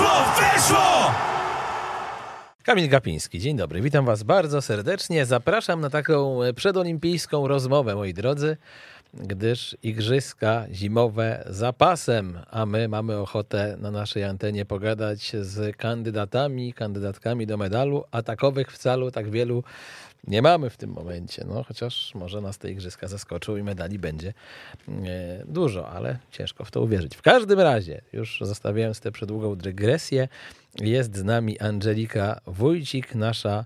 [0.00, 0.24] Weszło!
[0.54, 1.14] Weszło!
[2.62, 3.80] Kamil Gapiński, dzień dobry.
[3.80, 5.26] Witam Was bardzo serdecznie.
[5.26, 8.56] Zapraszam na taką przedolimpijską rozmowę, moi drodzy,
[9.14, 16.72] gdyż igrzyska zimowe za pasem, a my mamy ochotę na naszej antenie pogadać z kandydatami,
[16.72, 19.64] kandydatkami do medalu, a takowych wcale tak wielu
[20.26, 21.44] nie mamy w tym momencie.
[21.48, 24.32] No, chociaż może nas te igrzyska zaskoczą i medali będzie
[24.88, 24.92] e,
[25.48, 27.16] dużo, ale ciężko w to uwierzyć.
[27.16, 30.28] W każdym razie, już zostawiając tę przedługą dygresję,
[30.80, 33.64] jest z nami Angelika Wójcik, nasza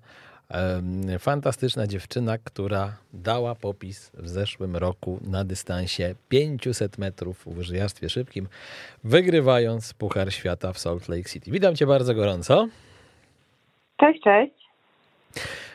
[1.19, 8.49] fantastyczna dziewczyna, która dała popis w zeszłym roku na dystansie 500 metrów w łyżwiarstwie szybkim,
[9.05, 11.51] wygrywając Puchar Świata w Salt Lake City.
[11.51, 12.69] Witam cię bardzo gorąco.
[14.01, 14.65] Cześć, cześć.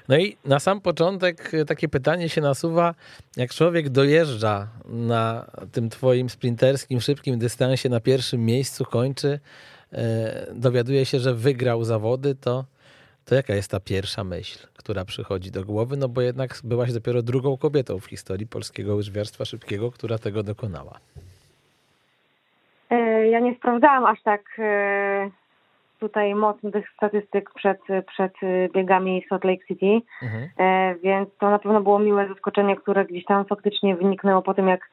[0.08, 2.96] No i na sam początek e, takie pytanie się nasuwa,
[3.38, 9.40] jak człowiek dojeżdża na tym twoim sprinterskim, szybkim dystansie na pierwszym miejscu, kończy,
[9.94, 12.66] e, dowiaduje się, że wygrał zawody, to,
[13.30, 15.98] to jaka jest ta pierwsza myśl, która przychodzi do głowy?
[15.98, 21.00] No bo jednak byłaś dopiero drugą kobietą w historii polskiego łyżwiarstwa szybkiego, która tego dokonała.
[22.90, 25.30] E, Ja nie sprawdzałam aż tak e,
[26.00, 28.34] tutaj mocno tych statystyk przed, przed
[28.74, 30.50] biegami w Salt Lake City, Mhm.
[30.58, 34.68] e, więc to na pewno było miłe zaskoczenie, które gdzieś tam faktycznie wyniknęło po tym,
[34.68, 34.90] jak,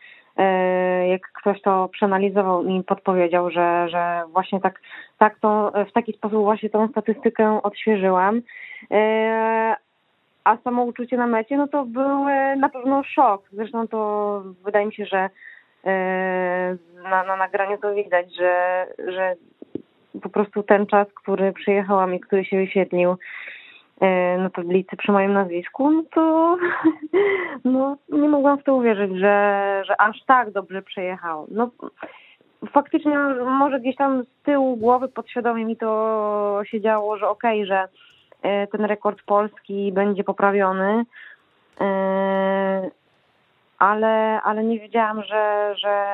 [1.09, 4.81] jak ktoś to przeanalizował i podpowiedział, że, że właśnie tak,
[5.19, 8.43] tak tą, w taki sposób właśnie tą statystykę odświeżyłam.
[8.91, 9.77] E,
[10.45, 13.43] A samo uczucie na mecie, no to był e, na pewno szok.
[13.53, 15.31] Zresztą to wydaje mi się, że
[15.85, 19.35] e, na, na nagraniu to widać, że, że
[20.23, 23.17] po prostu ten czas, który przyjechałam i który się wyświetlił e,
[24.39, 26.57] na tablicy przy moim nazwisku, no to
[27.65, 31.47] no, nie mogłam w to uwierzyć, że, że aż tak dobrze przejechałam.
[31.51, 31.71] No,
[32.73, 37.89] faktycznie może gdzieś tam z tyłu głowy podświadomie mi to się działo, że okej, że
[38.43, 41.05] e, ten rekord polski będzie poprawiony,
[41.81, 42.91] e,
[43.79, 46.05] ale, ale nie wiedziałam, że, że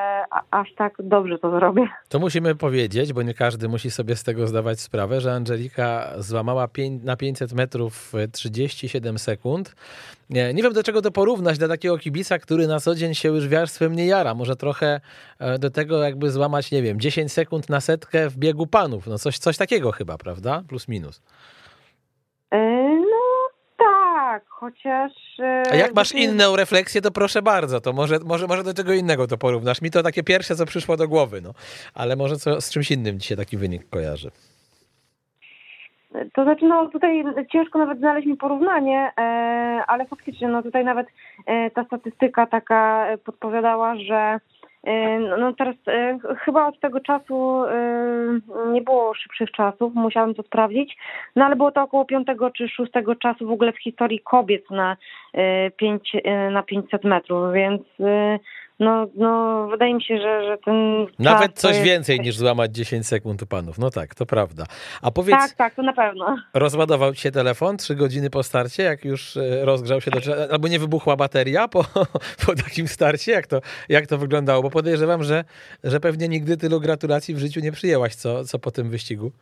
[0.51, 1.89] aż tak dobrze to zrobię.
[2.09, 6.69] To musimy powiedzieć, bo nie każdy musi sobie z tego zdawać sprawę, że Angelika złamała
[7.03, 9.75] na 500 metrów w 37 sekund.
[10.31, 13.33] Nie, nie wiem, do czego to porównać dla takiego kibica, który na co dzień się
[13.33, 14.35] łyżwiarstwem nie jara.
[14.35, 15.01] Może trochę
[15.39, 19.07] e, do tego jakby złamać, nie wiem, 10 sekund na setkę w biegu panów.
[19.07, 20.63] No coś, coś takiego chyba, prawda?
[20.69, 21.23] Plus minus.
[22.51, 23.12] E, No
[24.33, 25.13] tak, chociaż...
[25.39, 28.93] e, A jak masz inną refleksję, to proszę bardzo, to może, może, może do czego
[28.93, 29.83] innego to porównasz.
[29.83, 31.51] Mi to takie pierwsze, co przyszło do głowy, no.
[31.95, 34.31] Ale może co, z czymś innym ci się taki wynik kojarzy.
[36.35, 39.23] To znaczy, no tutaj ciężko nawet znaleźć mi porównanie, e,
[39.87, 41.07] ale faktycznie, no tutaj nawet
[41.47, 44.41] e, ta statystyka taka podpowiadała, że
[45.21, 48.41] no no teraz e, ch- chyba od tego czasu e,
[48.73, 50.97] nie było szybszych czasów, musiałam to sprawdzić,
[51.37, 54.97] no ale było to około piątego czy szóstego czasu w ogóle w historii kobiet na,
[55.35, 58.39] e, pięć, e, na 500 metrów, więc e,
[58.81, 63.07] no, no wydaje mi się, że, że ten Nawet coś jest- więcej niż złamać 10
[63.07, 63.79] sekund u panów.
[63.79, 64.65] No tak, to prawda.
[65.03, 66.37] A powiedz, Tak, tak, to na pewno.
[66.55, 70.21] rozładował się telefon trzy godziny po starcie, jak już e, rozgrzał się do...
[70.53, 71.85] Albo nie wybuchła bateria po,
[72.47, 73.33] po takim starcie?
[73.33, 74.63] Jak to, jak to wyglądało?
[74.63, 75.45] Bo podejrzewam, że,
[75.85, 79.33] że pewnie nigdy tylu gratulacji w życiu nie przyjęłaś, co, co po tym wyścigu.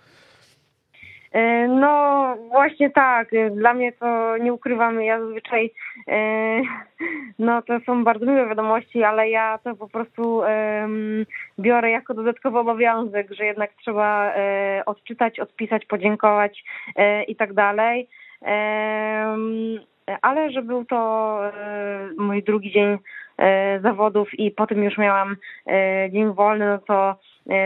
[1.32, 3.28] E, No właśnie tak.
[3.50, 5.70] Dla mnie to nie ukrywam, ja zazwyczaj
[6.08, 6.60] e,
[7.38, 10.42] no to są bardzo miłe wiadomości, ale ja to po prostu
[11.58, 16.64] biorę jako dodatkowy obowiązek, że jednak trzeba e, odczytać, odpisać, podziękować
[17.28, 18.08] i tak dalej.
[20.22, 21.40] Ale że był to
[22.18, 22.98] mój drugi dzień
[23.82, 25.36] zawodów i potem już miałam
[26.10, 27.16] dzień wolny, no to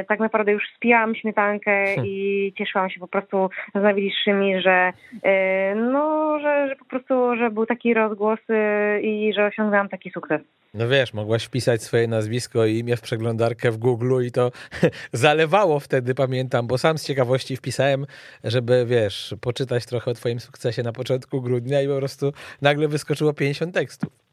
[0.08, 2.06] tak naprawdę już spijałam śmietankę Hmm.
[2.06, 4.92] i cieszyłam się po prostu z najbliższymi, że
[5.22, 10.10] e, no, że, że po prostu, że był taki rozgłos e, i że osiągnęłam taki
[10.10, 10.40] sukces.
[10.74, 14.50] No wiesz, mogłaś wpisać swoje nazwisko i imię w przeglądarkę w Google i to
[15.12, 18.06] zalewało wtedy, pamiętam, bo sam z ciekawości wpisałem,
[18.44, 22.32] żeby, wiesz, poczytać trochę o twoim sukcesie na początku grudnia i po prostu
[22.62, 24.23] nagle wyskoczyło 50 tekstów.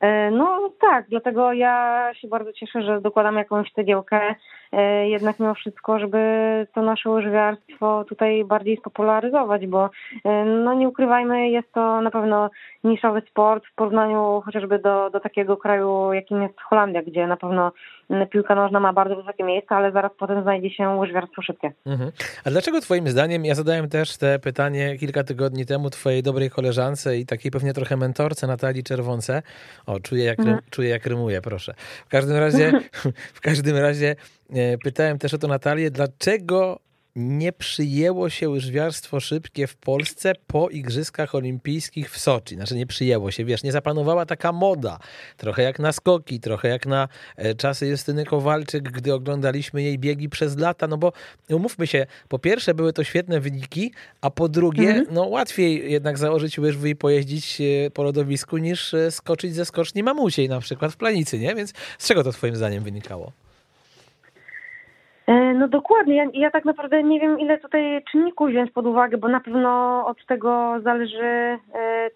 [0.00, 4.34] E, No tak, dlatego ja się bardzo cieszę, że dokładam jakąś cegiełkę
[5.04, 6.18] jednak mimo wszystko, żeby
[6.74, 9.90] to nasze łyżwiarstwo tutaj bardziej spopularyzować, bo
[10.24, 12.50] e, no nie ukrywajmy, jest to na pewno
[12.84, 17.72] niszowy sport w porównaniu chociażby do, do takiego kraju, jakim jest Holandia, gdzie na pewno
[18.30, 21.72] piłka nożna ma bardzo wysokie miejsce, ale zaraz potem znajdzie się łyżwiarstwo szybkie.
[21.86, 22.10] Mhm.
[22.44, 27.16] A dlaczego twoim zdaniem, ja zadałem też te pytanie kilka tygodni temu twojej dobrej koleżance
[27.16, 29.42] i takiej pewnie trochę mentorce Natalii Czerwonce,
[29.86, 31.74] O, czuję jak, rym, czuję jak rymuje, proszę.
[32.06, 32.72] W każdym razie,
[33.38, 34.37] w każdym razie e,
[34.84, 36.80] pytałem też o to Natalię, dlaczego
[37.18, 42.54] nie przyjęło się łyżwiarstwo szybkie w Polsce po Igrzyskach Olimpijskich w Soczi.
[42.54, 44.98] Znaczy nie przyjęło się, wiesz, nie zapanowała taka moda.
[45.36, 50.28] Trochę jak na skoki, trochę jak na e, czasy Justyny Kowalczyk, gdy oglądaliśmy jej biegi
[50.28, 51.12] przez lata, no bo
[51.50, 55.06] umówmy się, po pierwsze były to świetne wyniki, a po drugie, mhm.
[55.10, 60.02] no łatwiej jednak założyć łyżwy i pojeździć e, po lodowisku niż e, skoczyć ze skoczni
[60.02, 61.54] mamusiej na przykład w planicy, nie?
[61.54, 63.32] Więc z czego to twoim zdaniem wynikało?
[65.28, 66.16] E, no dokładnie.
[66.16, 70.02] Ja, ja, tak naprawdę nie wiem, ile tutaj czynników wziąć pod uwagę, bo na pewno
[70.06, 71.58] od tego zależy e,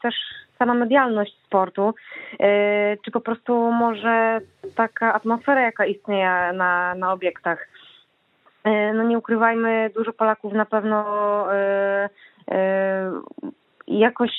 [0.02, 0.14] też
[0.58, 1.94] sama medialność sportu,
[2.40, 4.40] e, czy po prostu może
[4.76, 7.68] taka atmosfera, jaka istnieje na, na obiektach.
[8.94, 11.04] No nie ukrywajmy, dużo Polaków na pewno
[13.98, 14.30] jakoś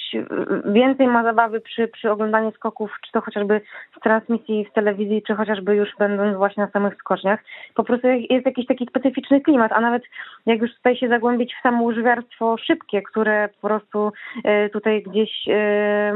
[0.66, 3.62] więcej ma zabawy przy, przy oglądaniu skoków, czy to chociażby
[3.98, 7.40] z transmisji w telewizji, czy chociażby już będąc właśnie na samych skoczniach.
[7.76, 10.04] Po prostu jest jakiś taki specyficzny klimat, a nawet
[10.46, 14.12] jak już tutaj się zagłębić w samo łyżwiarstwo szybkie, które po prostu
[14.44, 16.14] e, tutaj gdzieś e,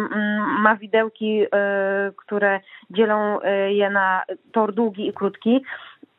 [0.60, 1.46] ma widełki,
[2.16, 2.60] które
[2.90, 5.62] dzielą je na tor długi i krótki,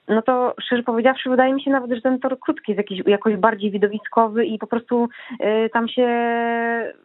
[0.09, 3.37] no to szczerze powiedziawszy, wydaje mi się nawet, że ten tor krótki jest jakiś, jakoś
[3.37, 5.09] bardziej widowiskowy i po prostu
[5.41, 6.09] y, tam się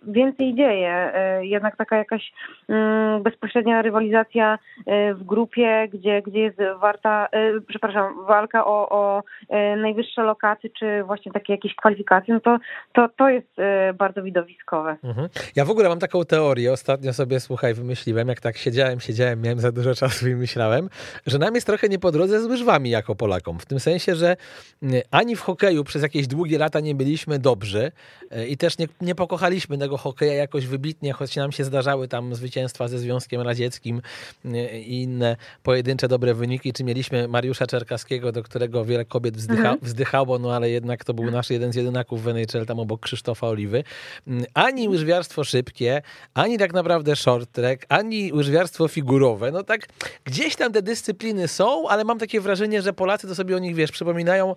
[0.08, 1.14] więcej dzieje.
[1.42, 2.34] Y, jednak taka jakaś
[2.70, 2.74] y,
[3.22, 7.28] bezpośrednia rywalizacja y, w grupie, gdzie, gdzie jest warta,
[7.58, 12.58] y, przepraszam, walka o, o y, najwyższe lokaty, czy właśnie takie jakieś kwalifikacje, no to,
[12.94, 13.48] to, to jest
[13.96, 14.98] bardzo widowiskowe.
[15.04, 15.30] Mhm.
[15.56, 19.60] Ja w ogóle mam taką teorię, ostatnio sobie, słuchaj, wymyśliłem, jak tak siedziałem, siedziałem, miałem
[19.60, 20.90] za dużo czasu i myślałem,
[21.26, 23.60] że nam jest trochę nie po drodze z łyżwami jako Polakom.
[23.60, 24.38] W tym sensie, że
[24.84, 27.92] mm, ani w hokeju przez jakieś długie lata nie byliśmy dobrzy
[28.32, 32.36] e, i też nie, nie pokochaliśmy tego hokeja jakoś wybitnie, choć nam się zdarzały tam
[32.36, 34.02] zwycięstwa ze Związkiem Radzieckim
[34.46, 36.74] e, i inne pojedyncze dobre wyniki.
[36.74, 39.80] Czy mieliśmy Mariusza Czerkaskiego, do którego wiele kobiet wzdycha, mhm.
[39.82, 43.48] wzdychało, no ale jednak to był nasz jeden z jedynaków w NHL, tam obok Krzysztofa
[43.48, 43.84] Oliwy.
[44.28, 46.02] Mm, ani łyżwiarstwo szybkie,
[46.34, 49.52] ani tak naprawdę short track, ani łyżwiarstwo figurowe.
[49.52, 49.88] No tak
[50.26, 53.76] gdzieś tam te dyscypliny są, ale mam takie wrażenie, że Polacy to sobie o nich,
[53.76, 54.56] wiesz, przypominają e,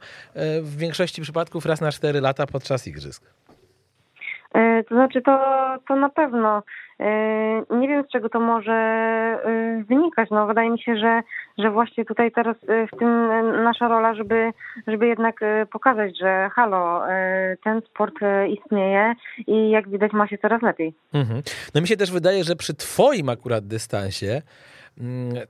[0.62, 3.22] w większości przypadków raz na 4 lata podczas igrzysk.
[4.54, 5.38] E, to znaczy, to,
[5.88, 6.62] to na pewno.
[7.00, 7.06] E,
[7.70, 8.76] nie wiem, z czego to może
[9.88, 10.30] wynikać.
[10.30, 11.22] No, wydaje mi się, że,
[11.58, 12.56] że właśnie tutaj teraz
[12.92, 13.08] w tym
[13.62, 14.50] nasza rola, żeby,
[14.86, 15.40] żeby jednak
[15.72, 17.02] pokazać, że halo,
[17.64, 18.14] ten sport
[18.48, 19.14] istnieje
[19.46, 20.94] i jak widać ma się coraz lepiej.
[21.14, 21.42] Mhm.
[21.74, 24.42] No mi się też wydaje, że przy twoim akurat dystansie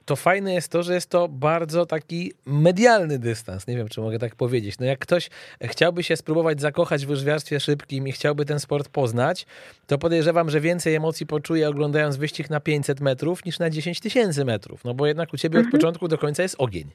[0.05, 3.67] to fajne jest to, że jest to bardzo taki medialny dystans.
[3.67, 4.79] Nie wiem, czy mogę tak powiedzieć.
[4.79, 5.31] No jak ktoś
[5.63, 9.47] chciałby się spróbować zakochać w łyżwiarstwie szybkim i chciałby ten sport poznać,
[9.87, 14.45] to podejrzewam, że więcej emocji poczuje oglądając wyścig na 500 metrów niż na 10 tysięcy
[14.45, 14.85] metrów.
[14.85, 15.75] No bo jednak u ciebie mhm.
[15.75, 16.91] od początku do końca jest ogień.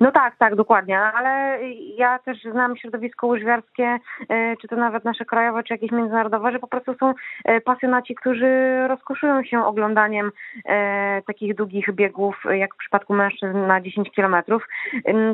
[0.00, 1.58] No tak, tak, dokładnie, ale
[1.96, 6.58] ja też znam środowisko łyżwiarskie, e, czy to nawet nasze krajowe, czy jakieś międzynarodowe, że
[6.58, 7.14] po prostu są
[7.44, 8.48] e, pasjonaci, którzy
[8.88, 10.32] rozkoszują się oglądaniem
[10.64, 14.66] e, takich długich biegów, jak w przypadku mężczyzn na 10 kilometrów,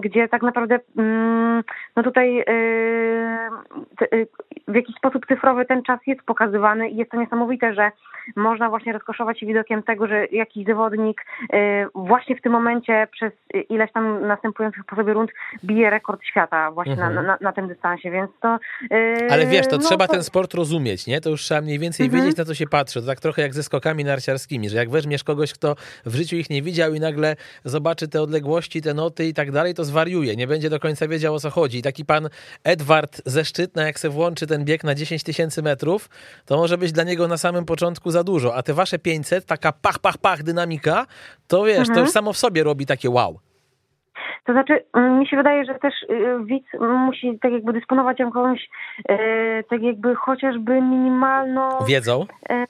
[0.01, 0.79] gdzie tak naprawdę
[1.97, 2.45] no tutaj
[4.69, 7.91] w jakiś sposób cyfrowy ten czas jest pokazywany i jest to niesamowite, że
[8.37, 11.27] można właśnie rozkoszować się widokiem tego, że jakiś zawodnik
[11.95, 13.33] właśnie w tym momencie przez
[13.69, 15.31] ileś tam następujących po sobie rund
[15.65, 17.15] bije rekord świata właśnie mhm.
[17.15, 18.59] na, na, na, tym dystansie, więc to...
[18.91, 20.13] Yy, Ale wiesz, to no, trzeba to...
[20.13, 21.21] ten sport rozumieć, nie?
[21.21, 22.23] To już trzeba mniej więcej mhm.
[22.23, 23.01] wiedzieć, na co się patrzy.
[23.01, 26.51] To tak trochę jak ze skokami narciarskimi, że jak weźmiesz kogoś, kto w życiu ich
[26.51, 30.47] nie widział i nagle zobaczy te odległości, te noty i tak dalej, to zwariuje, nie
[30.47, 31.79] będzie do końca wiedział, o co chodzi.
[31.79, 32.29] I taki pan
[32.65, 36.09] Edward ze Szczytna, jak se włączy ten bieg na 10 tysięcy metrów,
[36.45, 39.73] to może być dla niego na samym początku za dużo, a te wasze 500, taka
[39.73, 41.07] pach, pach, pach dynamika,
[41.49, 41.95] to wiesz, mhm.
[41.95, 43.41] to już samo w sobie robi takie wow.
[44.47, 48.69] To znaczy, mm, mi się wydaje, że też y, widz musi tak jakby dysponować jakąś,
[49.09, 51.69] e, tak jakby chociażby minimalną...
[51.89, 52.27] Wiedzą?
[52.51, 52.67] E,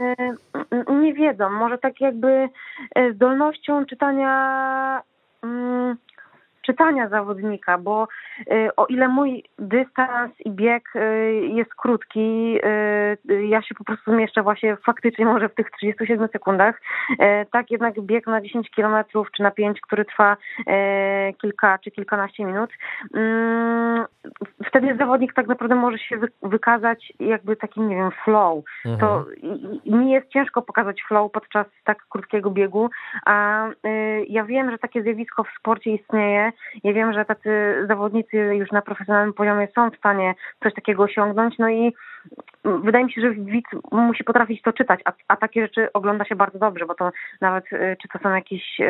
[0.93, 2.49] nie wiedzą, może tak jakby
[3.15, 5.03] zdolnością czytania...
[5.43, 5.97] Mm,
[6.67, 8.09] czytania zawodnika, bo
[8.53, 11.01] y, o ile mój dystans i bieg y,
[11.47, 12.59] jest krótki,
[13.31, 16.81] y, ja się po prostu zmieszczę właśnie faktycznie może w tych 37 sekundach,
[17.53, 20.37] tak jednak bieg na 10 kilometrów czy na 5, który trwa
[21.41, 22.71] kilka czy kilkanaście minut,
[23.15, 24.05] mm,
[24.67, 28.65] wtedy zawodnik tak naprawdę może się wykazać jakby takim, nie wiem, flow.
[28.85, 29.01] Mhm.
[29.01, 29.25] To
[29.97, 32.91] mi jest ciężko pokazać flow podczas tak krótkiego biegu,
[33.27, 33.67] a
[34.29, 36.53] ja wiem, że takie zjawisko w sporcie istnieje
[36.85, 37.51] ja wiem, że tacy
[37.89, 41.95] zawodnicy już na profesjonalnym poziomie są w stanie coś takiego osiągnąć, no i
[42.65, 46.37] wydaje mi się, że widz musi potrafić to czytać, a, a, takie rzeczy ogląda się
[46.37, 47.65] bardzo dobrze, bo to nawet
[48.03, 48.81] czy to są jakieś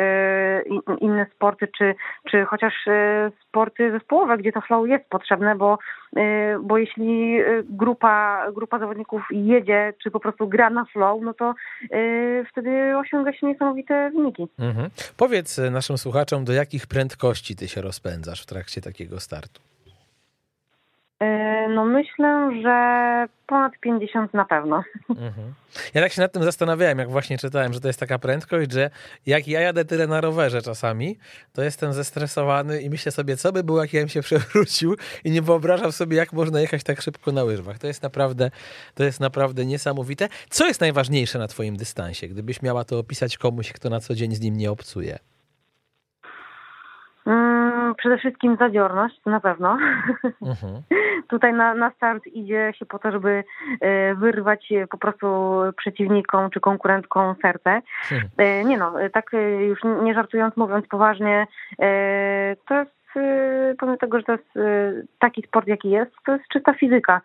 [0.99, 1.95] inne sporty, czy,
[2.31, 2.73] czy chociaż
[3.49, 5.77] sporty zespołowe, gdzie to flow jest potrzebne, bo,
[6.61, 11.53] bo jeśli grupa, grupa zawodników jedzie, czy po prostu gra na flow, no to
[12.51, 14.47] wtedy osiąga się niesamowite wyniki.
[14.59, 14.89] Mhm.
[15.17, 19.61] Powiedz naszym słuchaczom, do jakich prędkości ty się rozpędzasz w trakcie takiego startu?
[21.69, 24.83] No myślę, że ponad 50 na pewno.
[25.09, 25.53] Mhm.
[25.93, 28.89] Ja tak się nad tym zastanawiałem, jak właśnie czytałem, że to jest taka prędkość, że
[29.25, 31.17] jak ja jadę tyle na rowerze czasami,
[31.53, 35.31] to jestem zestresowany i myślę sobie, co by było, jak ja bym się przewrócił i
[35.31, 37.79] nie wyobrażam sobie, jak można jechać tak szybko na łyżwach.
[37.79, 38.51] To jest naprawdę,
[38.95, 40.27] to jest naprawdę niesamowite.
[40.49, 44.35] Co jest najważniejsze na twoim dystansie, gdybyś miała to opisać komuś, kto na co dzień
[44.35, 45.19] z nim nie obcuje?
[47.25, 47.66] Mm,
[47.97, 49.77] przede wszystkim zadziorność, na pewno.
[50.41, 50.81] Mhm.
[51.29, 53.43] Tutaj na, na start idzie się po to, żeby
[53.81, 55.27] e, wyrwać po prostu
[55.77, 57.81] przeciwnikom czy konkurentkom serce.
[58.11, 58.67] Mhm.
[58.67, 61.47] Nie no, tak e, już nie żartując, mówiąc poważnie,
[62.67, 62.97] to jest,
[63.79, 64.49] pomimo tego, że to jest
[65.19, 67.21] taki sport, jaki jest, to jest czysta fizyka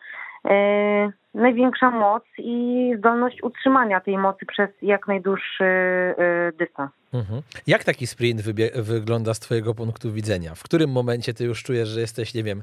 [1.34, 6.90] największa moc i zdolność utrzymania tej mocy przez jak najdłuższy y, dystans.
[7.12, 7.42] Mhm.
[7.66, 8.42] Jak taki sprint
[8.74, 10.54] wygląda z Twojego punktu widzenia?
[10.54, 12.62] W którym momencie Ty już czujesz, że jesteś, nie wiem,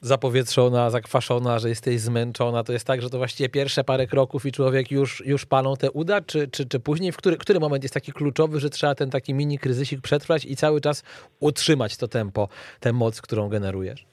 [0.00, 2.64] zapowietrzona, zakwaszona, że jesteś zmęczona?
[2.64, 5.90] To jest tak, że to właściwie pierwsze parę kroków i człowiek już, już palą te
[5.90, 7.12] uda, czy, czy, czy później?
[7.12, 10.56] W który, który moment jest taki kluczowy, że trzeba ten taki mini kryzysik przetrwać i
[10.56, 11.02] cały czas
[11.40, 12.48] utrzymać to tempo,
[12.80, 14.11] tę moc, którą generujesz?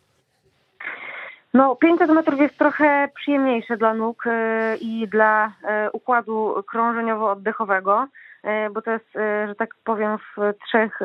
[1.53, 8.07] No, 500 metrów jest trochę przyjemniejsze dla nóg e, i dla e, układu krążeniowo-oddechowego,
[8.43, 9.09] e, bo to jest,
[9.47, 10.99] że tak powiem, w trzech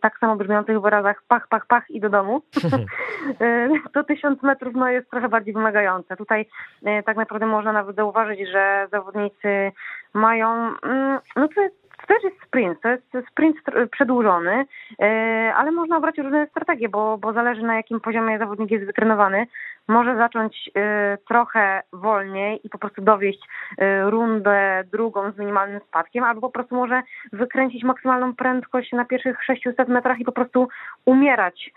[0.00, 2.42] tak samo brzmiących wyrazach pach, pach, pach i do domu.
[3.94, 6.16] to 1000 metrów no, jest trochę bardziej wymagające.
[6.16, 6.46] Tutaj
[7.06, 9.72] tak naprawdę można nawet zauważyć, że zawodnicy
[10.14, 13.56] mają, mm, no to jest to też jest sprint, to jest sprint
[13.90, 14.66] przedłużony,
[15.00, 15.06] e,
[15.56, 19.46] ale można obrać różne strategie, bo, bo zależy na jakim poziomie zawodnik jest wytrenowany.
[19.88, 23.40] Może zacząć e, trochę wolniej i po prostu dowieść
[23.78, 29.44] e, rundę drugą z minimalnym spadkiem, albo po prostu może wykręcić maksymalną prędkość na pierwszych
[29.44, 30.68] 600 metrach i po prostu
[31.04, 31.70] umierać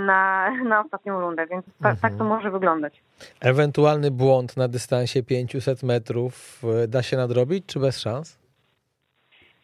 [0.00, 1.96] na, na ostatnią rundę, więc ta, mhm.
[2.02, 3.02] tak to może wyglądać.
[3.40, 8.47] Ewentualny błąd na dystansie 500 metrów da się nadrobić, czy bez szans?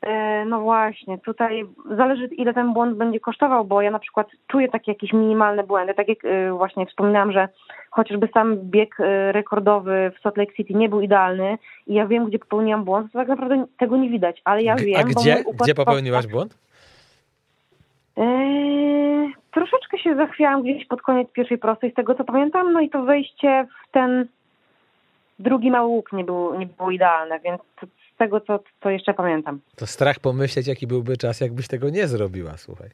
[0.04, 1.64] E, no właśnie, tutaj
[1.96, 5.94] zależy ile ten błąd będzie kosztował, bo ja na przykład czuję takie jakieś minimalne błędy,
[5.94, 7.48] tak jak e, właśnie wspominałam, że
[7.90, 12.26] chociażby sam bieg e, rekordowy w Salt Lake City nie był idealny i ja wiem,
[12.26, 15.00] gdzie popełniłam błąd, to tak naprawdę tego nie widać, ale ja wiem...
[15.00, 16.58] A gdzie, gdzie popełniłaś błąd?
[18.16, 22.90] Eee, troszeczkę się zachwiałam gdzieś pod koniec pierwszej prostej, z tego co pamiętam, no i
[22.90, 24.26] to wejście w ten
[25.38, 27.62] drugi mały łuk nie, był, nie było idealne, więc
[28.14, 29.60] z tego, co, co jeszcze pamiętam.
[29.76, 32.90] To strach pomyśleć, jaki byłby czas, jakbyś tego nie zrobiła, słuchaj.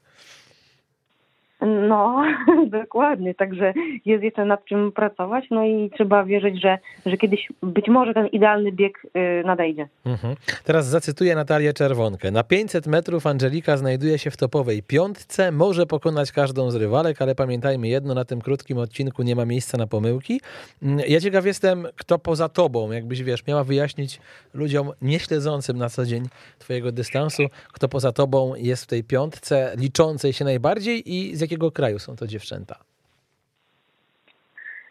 [1.67, 2.23] No,
[2.81, 3.35] dokładnie.
[3.35, 3.73] Także
[4.05, 8.27] jest jeszcze nad czym pracować, no i trzeba wierzyć, że, że kiedyś być może ten
[8.27, 9.89] idealny bieg y, nadejdzie.
[10.07, 10.37] Mhm.
[10.65, 12.31] Teraz zacytuję Natalię Czerwonkę.
[12.31, 17.35] Na 500 metrów Angelika znajduje się w topowej piątce, może pokonać każdą z rywalek, ale
[17.35, 20.41] pamiętajmy jedno, na tym krótkim odcinku nie ma miejsca na pomyłki.
[20.83, 24.21] Mm, ja ciekaw jestem, kto poza tobą, jakbyś wiesz, miała wyjaśnić
[24.55, 30.33] ludziom nieśledzącym na co dzień twojego dystansu, kto poza tobą jest w tej piątce, liczącej
[30.33, 32.77] się najbardziej i z jakiego kraju są to dziewczęta?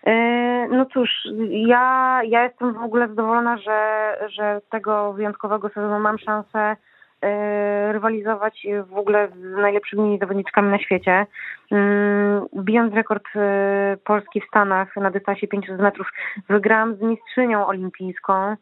[0.05, 1.09] E, no cóż,
[1.49, 6.75] ja, ja jestem w ogóle zadowolona, że, że tego wyjątkowego sezonu mam szansę
[7.21, 11.25] e, rywalizować w ogóle z najlepszymi zawodniczkami na świecie.
[11.71, 16.07] Mm, bijąc rekord e, Polski w Stanach na dystansie 500 metrów,
[16.49, 18.55] wygrałam z mistrzynią olimpijską.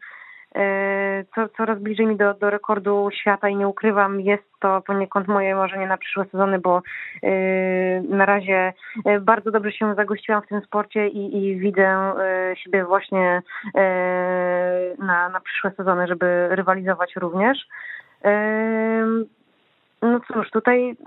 [0.58, 5.28] E, co, coraz bliżej mi do, do rekordu świata i nie ukrywam, jest to poniekąd
[5.28, 6.82] moje marzenie na przyszłe sezony, bo
[7.24, 8.74] e, na razie
[9.06, 12.14] e, bardzo dobrze się zagościłam w tym sporcie i, i widzę
[12.56, 13.42] siebie właśnie
[15.00, 17.68] na, na przyszłe sezony, żeby rywalizować również.
[20.02, 20.98] No cóż, tutaj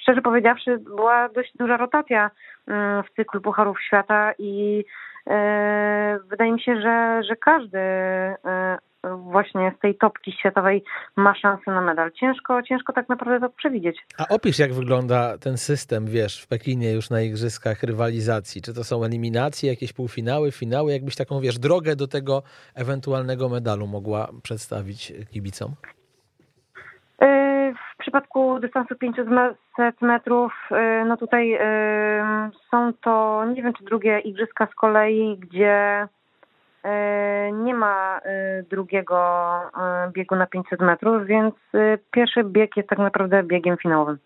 [0.00, 2.30] szczerze powiedziawszy była dość duża rotacja
[2.66, 4.84] mm, w cyklu Pucharów Świata i
[5.30, 8.78] E, wydaje mi się, że, że każdy e,
[9.16, 10.84] właśnie z tej topki światowej
[11.16, 12.12] ma szansę na medal.
[12.12, 13.96] Ciężko, ciężko tak naprawdę to przewidzieć.
[14.18, 18.62] A opisz, jak wygląda ten system, wiesz, w Pekinie już na igrzyskach rywalizacji.
[18.62, 20.92] Czy to są eliminacje, jakieś półfinały, finały?
[20.92, 22.42] Jakbyś taką, wiesz, drogę do tego
[22.74, 25.74] ewentualnego medalu mogła przedstawić kibicom?
[28.04, 29.28] W przypadku dystansu 500
[30.00, 31.58] metrów, y, no tutaj y,
[32.70, 36.08] są to, nie wiem czy drugie igrzyska z kolei, gdzie
[37.52, 38.20] nie ma
[38.70, 39.16] drugiego
[40.12, 41.54] biegu na 500 metrów, więc
[42.10, 44.18] pierwszy bieg jest tak naprawdę biegiem finałowym.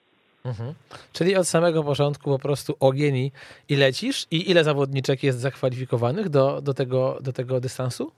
[0.44, 0.75] Mhm.
[1.12, 3.32] Czyli od samego początku po prostu ogień i,
[3.68, 4.26] i lecisz?
[4.30, 8.12] I ile zawodniczek jest zakwalifikowanych do, do, tego, do tego dystansu?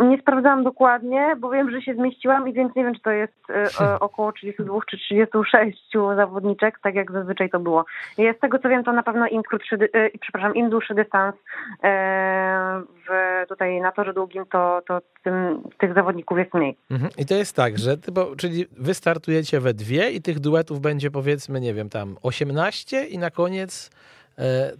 [0.00, 3.50] Nie sprawdzałam dokładnie, bo wiem, że się zmieściłam i więc nie wiem, czy to jest
[3.80, 7.84] e, około 32 czy 36 zawodniczek, tak jak zazwyczaj to było.
[8.18, 11.34] I z tego co wiem, to na pewno im krótszy, e, przepraszam, im dłuższy dystans
[11.82, 16.76] e, w, tutaj na torze długim, to, to tym, tych zawodników jest mniej.
[16.90, 17.10] Mhm.
[17.18, 20.80] I to jest tak, że ty, bo, czyli wy startujecie we dwie i tych duetów
[20.80, 24.21] będzie powiedzmy, nie wiem, tam 18 i na koniec E,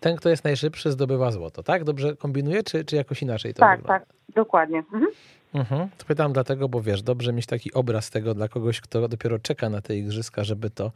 [0.01, 1.85] ten, kto jest najszybszy, zdobywa złoto, tak?
[1.85, 4.05] Dobrze kombinuję, czy, czy jakoś inaczej to Tak, wygląda?
[4.05, 4.79] tak, dokładnie.
[4.79, 5.07] Mhm.
[5.55, 5.89] Mhm.
[6.07, 9.81] Pytam dlatego, bo wiesz, dobrze mieć taki obraz tego dla kogoś, kto dopiero czeka na
[9.81, 10.93] te igrzyska, żeby to,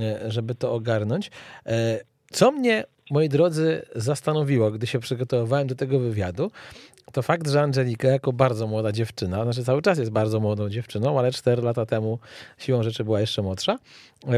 [0.00, 1.30] e, żeby to ogarnąć.
[1.66, 2.00] E,
[2.30, 6.50] co mnie, moi drodzy, zastanowiło, gdy się przygotowywałem do tego wywiadu,
[7.12, 11.18] to fakt, że Angelika jako bardzo młoda dziewczyna, znaczy cały czas jest bardzo młodą dziewczyną,
[11.18, 12.18] ale 4 lata temu
[12.58, 13.78] siłą rzeczy była jeszcze młodsza,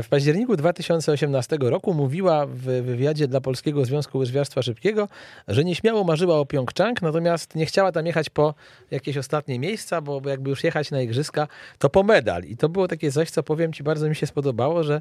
[0.02, 5.08] w październiku 2018 roku mówiła w wywiadzie dla Polskiego Związku Łyżwiarstwa Szybkiego,
[5.48, 8.54] że nieśmiało marzyła o Pjongczang, natomiast nie chciała tam jechać po
[8.90, 11.48] jakieś ostatnie miejsca, bo jakby już jechać na igrzyska,
[11.78, 12.44] to po medal.
[12.44, 15.00] I to było takie coś, co powiem ci, bardzo mi się spodobało, że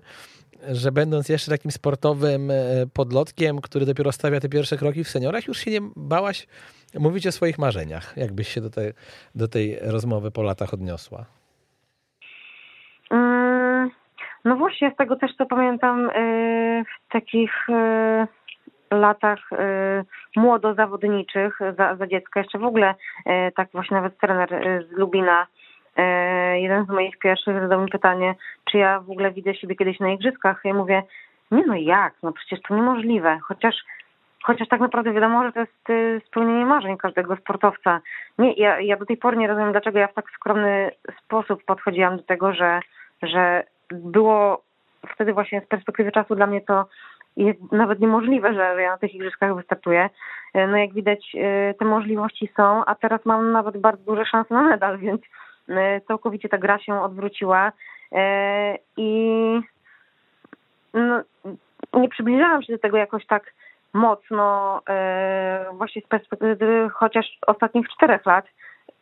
[0.71, 2.55] że będąc jeszcze takim sportowym e,
[2.93, 6.47] podlotkiem, który dopiero stawia te pierwsze kroki w seniorach, już się nie bałaś
[6.99, 8.17] mówić o swoich marzeniach.
[8.17, 8.93] Jakbyś się do tej,
[9.35, 11.25] do tej rozmowy po latach odniosła?
[13.11, 13.91] Mm,
[14.45, 19.55] no właśnie, z tego też co pamiętam, y, w takich y, latach y,
[20.35, 22.95] młodozawodniczych za, za dziecka, jeszcze w ogóle
[23.55, 24.49] tak właśnie nawet trener
[24.89, 25.47] z Lubina,
[26.53, 28.35] jeden z moich pierwszych zadał mi pytanie,
[28.71, 30.61] czy ja w ogóle widzę siebie kiedyś na igrzyskach.
[30.63, 31.03] Ja mówię,
[31.51, 33.75] nie no jak, no przecież to niemożliwe, chociaż
[34.47, 38.01] Chociaż tak naprawdę wiadomo, że to jest y, spełnienie marzeń każdego sportowca.
[38.37, 40.91] Nie, ja, ja do tej pory nie rozumiem, dlaczego ja w tak skromny
[41.25, 42.79] sposób podchodziłam do tego, że,
[43.21, 44.61] że było
[45.13, 46.85] wtedy właśnie z perspektywy czasu dla mnie to
[47.37, 50.09] jest nawet niemożliwe, że ja na tych igrzyskach wystartuję.
[50.55, 54.53] Y, no jak widać, y, te możliwości są, a teraz mam nawet bardzo duże szanse
[54.53, 55.21] na medal, więc
[56.07, 57.71] całkowicie ta gra się odwróciła.
[58.97, 59.61] I
[60.93, 61.21] no,
[61.93, 63.53] nie przybliżałam się do tego jakoś tak
[63.93, 68.45] mocno e, właśnie z perspektywy chociaż ostatnich czterech lat.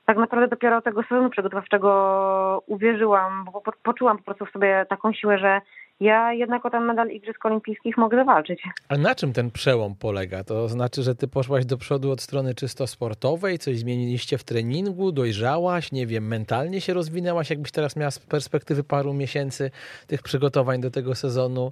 [0.06, 5.38] Tak naprawdę dopiero tego sezonu przygotowawczego uwierzyłam, bo poczułam po prostu w sobie taką siłę,
[5.38, 5.62] że
[6.00, 8.64] ja jednak o ten medal Igrzysk Olimpijskich mogę zawalczyć.
[8.90, 10.44] A na czym ten przełom polega?
[10.44, 15.12] To znaczy, że ty poszłaś do przodu od strony czysto sportowej, coś zmieniliście w treningu,
[15.12, 17.50] dojrzałaś, nie wiem, mentalnie się rozwinęłaś?
[17.50, 19.72] Jakbyś teraz miała z perspektywy paru miesięcy
[20.08, 21.72] tych przygotowań do tego sezonu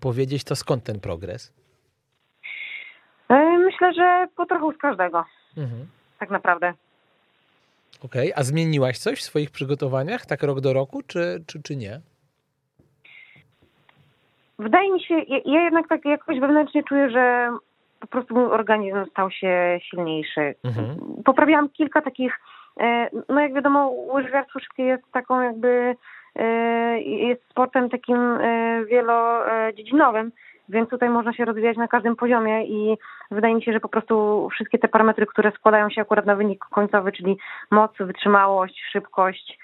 [0.00, 1.65] powiedzieć, to skąd ten progres?
[3.76, 5.24] E, myślę, że po trochu z każdego.
[5.56, 5.86] Mhm.
[6.18, 6.72] Tak naprawdę.
[8.04, 8.40] Okej, okay.
[8.40, 12.00] a zmieniłaś coś w swoich przygotowaniach, tak rok do roku, czy, czy, czy nie?
[14.58, 17.50] Wydaje mi się, ja, ja jednak tak jakoś wewnętrznie czuję, że
[18.00, 20.54] po prostu mój organizm stał się silniejszy.
[20.64, 20.96] Mhm.
[21.24, 22.40] Poprawiałam kilka takich,
[22.80, 25.96] e, no jak wiadomo, łyżwiarstwo szybkie jest taką jakby,
[26.36, 28.38] e, jest sportem takim
[28.86, 30.32] wielodziedzinowym,
[30.68, 32.98] więc tutaj można się rozwijać na każdym poziomie i
[33.30, 36.64] wydaje mi się, że po prostu wszystkie te parametry, które składają się akurat na wynik
[36.64, 37.36] końcowy, czyli
[37.70, 39.58] moc, wytrzymałość, szybkość,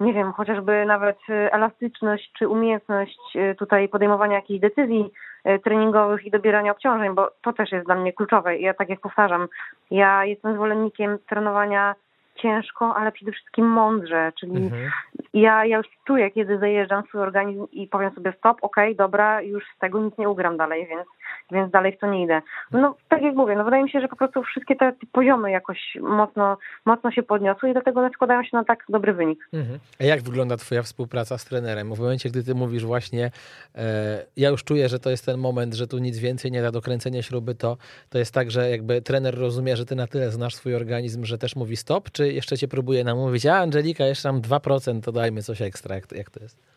[0.00, 5.10] nie wiem, chociażby nawet elastyczność czy umiejętność e, tutaj podejmowania jakichś decyzji
[5.44, 8.58] e, treningowych i dobierania obciążeń, bo to też jest dla mnie kluczowe.
[8.58, 9.48] Ja tak jak powtarzam,
[9.90, 11.94] ja jestem zwolennikiem trenowania
[12.34, 14.90] ciężko, ale przede wszystkim mądrze, czyli mhm.
[15.34, 19.42] Ja, ja już czuję, kiedy zajeżdżam swój organizm i powiem sobie stop, okej, okay, dobra,
[19.42, 21.06] już z tego nic nie ugram dalej, więc,
[21.50, 22.42] więc dalej w to nie idę.
[22.72, 25.98] No tak jak mówię, no wydaje mi się, że po prostu wszystkie te poziomy jakoś
[26.00, 29.48] mocno, mocno się podniosły i dlatego one składają się na tak dobry wynik.
[29.52, 29.78] Mhm.
[30.00, 31.94] A jak wygląda twoja współpraca z trenerem?
[31.94, 33.30] W momencie, gdy ty mówisz właśnie,
[33.74, 36.70] e, ja już czuję, że to jest ten moment, że tu nic więcej nie da
[36.70, 37.76] do kręcenia śruby, to,
[38.10, 41.38] to jest tak, że jakby trener rozumie, że ty na tyle znasz swój organizm, że
[41.38, 45.42] też mówi stop, czy jeszcze cię próbuje namówić, a Angelika, jeszcze tam 2%, to dajmy
[45.42, 46.73] coś ekstra, jak, jak to jest?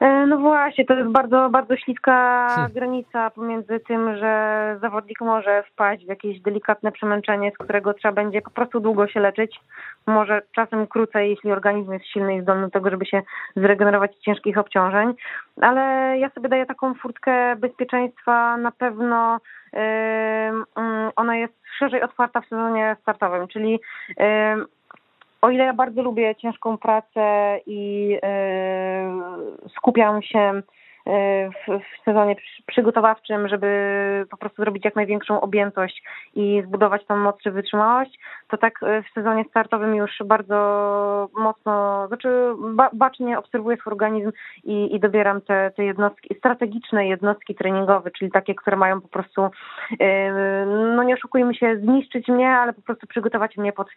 [0.00, 2.72] E, no właśnie, to jest bardzo, bardzo śliska hmm.
[2.72, 8.42] granica pomiędzy tym, że zawodnik może wpaść w jakieś delikatne przemęczenie, z którego trzeba będzie
[8.42, 9.60] po prostu długo się leczyć.
[10.06, 13.22] Może czasem krócej, jeśli organizm jest silny i zdolny do tego, żeby się
[13.56, 15.14] zregenerować z ciężkich obciążeń.
[15.60, 19.40] Ale ja sobie daję taką furtkę bezpieczeństwa na pewno
[19.72, 19.80] yy,
[21.16, 23.80] ona jest szerzej otwarta w sezonie startowym, czyli
[25.46, 28.18] o ile ja bardzo lubię ciężką pracę i yy,
[29.76, 30.62] skupiam się
[31.06, 33.66] w, w sezonie przygotowawczym, żeby
[34.30, 36.02] po prostu zrobić jak największą objętość
[36.34, 42.28] i zbudować tą moc czy wytrzymałość, to tak w sezonie startowym już bardzo mocno, znaczy
[42.58, 44.32] ba, bacznie obserwuję swój organizm
[44.64, 49.50] i, i dobieram te, te jednostki, strategiczne jednostki treningowe, czyli takie, które mają po prostu,
[50.94, 53.88] no nie oszukujmy się, zniszczyć mnie, ale po prostu przygotować mnie pod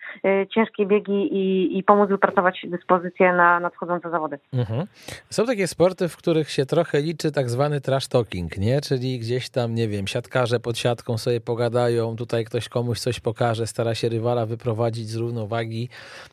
[0.56, 4.40] ciężkie biegi i, i pomóc wypracować dyspozycję na nadchodzące zawody.
[4.54, 4.88] Mhm.
[5.30, 8.82] Są takie sporty, w których się trochę liczy tak zwany trash talking, nie?
[8.82, 13.68] Czyli gdzieś tam, nie wiem, siatkarze pod siatką sobie pogadają, tutaj ktoś komuś coś pokaże,
[13.68, 15.90] stara się rywala wyprowadzić z równowagi.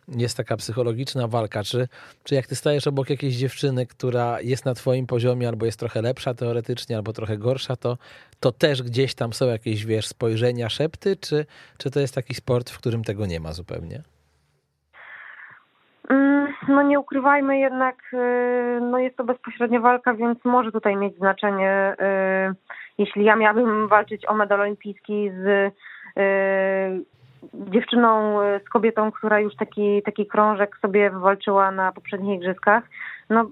[0.09, 1.65] Jest taka psychologiczna walka.
[1.65, 1.89] Czy,
[2.25, 6.03] czy jak ty stajesz obok jakiejś dziewczyny, która jest na twoim poziomie, albo jest trochę
[6.03, 7.99] lepsza teoretycznie, albo trochę gorsza, to,
[8.41, 11.47] to też gdzieś tam są jakieś, wiesz, spojrzenia, szepty, czy,
[11.79, 14.16] czy to jest taki sport, w którym tego nie ma zupełnie?
[16.69, 21.97] No nie ukrywajmy jednak, y, no jest to bezpośrednia walka, więc może tutaj mieć znaczenie,
[22.51, 22.55] y,
[22.99, 27.05] jeśli ja miałabym walczyć o medal olimpijski z y,
[27.55, 32.85] dziewczyną, z kobietą, która już taki, taki krążek sobie wywalczyła na poprzednich igrzyskach,
[33.31, 33.51] no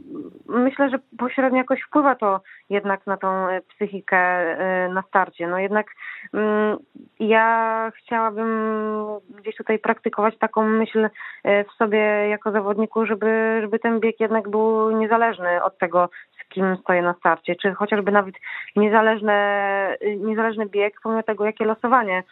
[0.49, 5.47] myślę, że pośrednio jakoś wpływa to jednak na tą e, psychikę e, na starcie.
[5.47, 5.87] No jednak
[6.35, 6.77] mm,
[7.21, 8.49] ja chciałabym
[9.29, 11.09] gdzieś tutaj praktykować taką myśl
[11.45, 16.09] e, w sobie jako zawodniku, żeby, żeby ten bieg jednak był niezależny od tego,
[16.45, 18.35] z kim stoję na starcie, czy chociażby nawet
[18.77, 22.23] niezależne, niezależny bieg, pomimo tego, jakie losowanie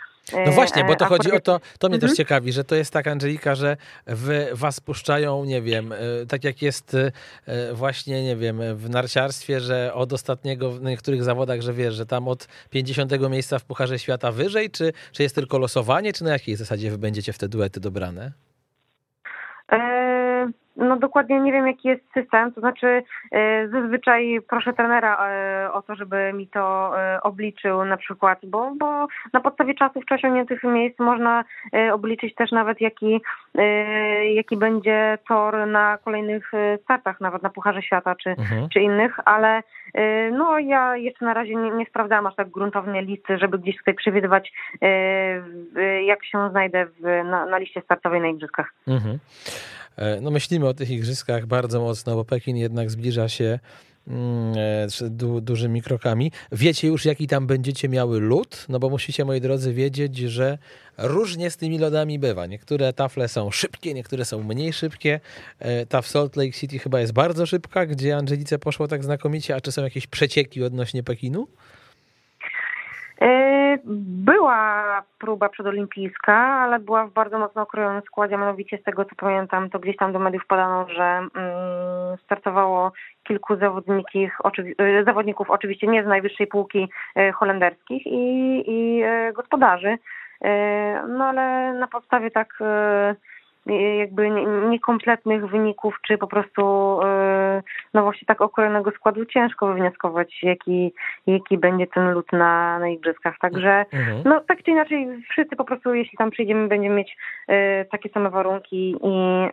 [0.47, 2.11] no właśnie, bo to chodzi o to, to mnie mhm.
[2.11, 5.95] też ciekawi, że to jest tak, Angelika, że wy was puszczają, nie wiem,
[6.29, 6.97] tak jak jest
[7.47, 12.07] E, właśnie, nie wiem, w narciarstwie, że od ostatniego w niektórych zawodach, że wiesz, że
[12.07, 16.31] tam od 50 miejsca w Pucharze Świata wyżej, czy, czy jest tylko losowanie, czy na
[16.31, 18.33] jakiej zasadzie wy będziecie w te duety dobrane?
[19.73, 20.12] E,
[20.77, 25.83] no dokładnie nie wiem, jaki jest system, to znaczy e, zazwyczaj proszę trenera e, o
[25.83, 30.65] to, żeby mi to e, obliczył na przykład, bo, bo na podstawie czasów czy osiągniętych
[30.65, 31.45] miejsc można
[31.93, 33.21] obliczyć też nawet jaki,
[34.35, 38.69] jaki będzie tor na kolejnych startach, nawet na Pucharze Świata czy, mhm.
[38.69, 39.63] czy innych, ale
[40.33, 43.95] no ja jeszcze na razie nie, nie sprawdzałam aż tak gruntownie listy, żeby gdzieś tutaj
[43.95, 44.53] przewidywać
[46.07, 48.75] jak się znajdę w, na, na liście startowej na Igrzyskach.
[48.89, 49.19] Mhm.
[49.97, 53.59] E, no myślimy o tych igrzyskach bardzo mocno, bo Pekin jednak zbliża się
[54.09, 54.55] mm,
[55.03, 56.33] e, du, dużymi krokami.
[56.53, 58.67] Wiecie już, jaki tam będziecie miały lód?
[58.69, 60.59] No bo musicie, moi drodzy, wiedzieć, że
[60.99, 62.47] różnie z tymi lodami bywa.
[62.47, 65.21] Niektóre tafle są szybkie, niektóre są mniej szybkie.
[65.59, 69.57] E, ta w Salt Lake City chyba jest bardzo szybka, gdzie Angelice poszło tak znakomicie.
[69.57, 71.49] A czy są jakieś przecieki odnośnie Pekinu?
[73.85, 79.71] Była próba przedolimpijska, ale była w bardzo mocno okrojonym składzie, mianowicie z tego co pamiętam,
[79.71, 81.31] to gdzieś tam do mediów podano, że mm,
[82.25, 82.93] startowało
[83.25, 89.99] kilku e, zawodników, oczywiście nie z najwyższej półki e, holenderskich i, i e, gospodarzy,
[91.09, 92.59] no ale na podstawie tak
[93.99, 94.31] jakby
[94.71, 96.63] niekompletnych wyników, czy po prostu
[97.05, 97.63] e,
[97.95, 100.95] no właśnie tak okrojonego składu ciężko wywnioskować, jaki,
[101.27, 103.39] jaki będzie ten lód na, na igrzyskach.
[103.39, 104.23] Także mhm.
[104.25, 107.17] no tak czy inaczej wszyscy po prostu, jeśli tam przyjdziemy, będziemy mieć
[107.49, 109.47] e, takie same warunki i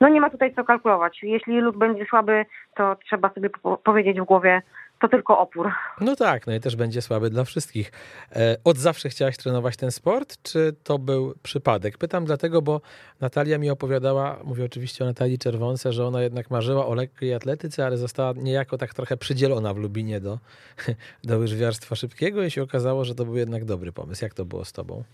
[0.00, 1.22] no nie ma tutaj co kalkulować.
[1.22, 3.50] Jeśli lód będzie słaby, to trzeba sobie
[3.84, 4.62] powiedzieć w głowie,
[5.00, 5.70] to tylko opór.
[6.00, 7.92] No tak, no i też będzie słaby dla wszystkich.
[8.32, 11.98] E, od zawsze chciałaś trenować ten sport, czy to był przypadek?
[11.98, 12.80] Pytam dlatego, bo
[13.20, 17.86] Natalia mi opowiadała, mówię oczywiście o Natalii Czerwonce, że ona jednak marzyła o lekkiej atletyce,
[17.86, 20.38] ale została niejako tak trochę przydzielona w Lubinie do,
[21.24, 24.24] do łyżwiarstwa szybkiego i się okazało, że to był jednak dobry pomysł.
[24.24, 25.04] Jak to było z tobą?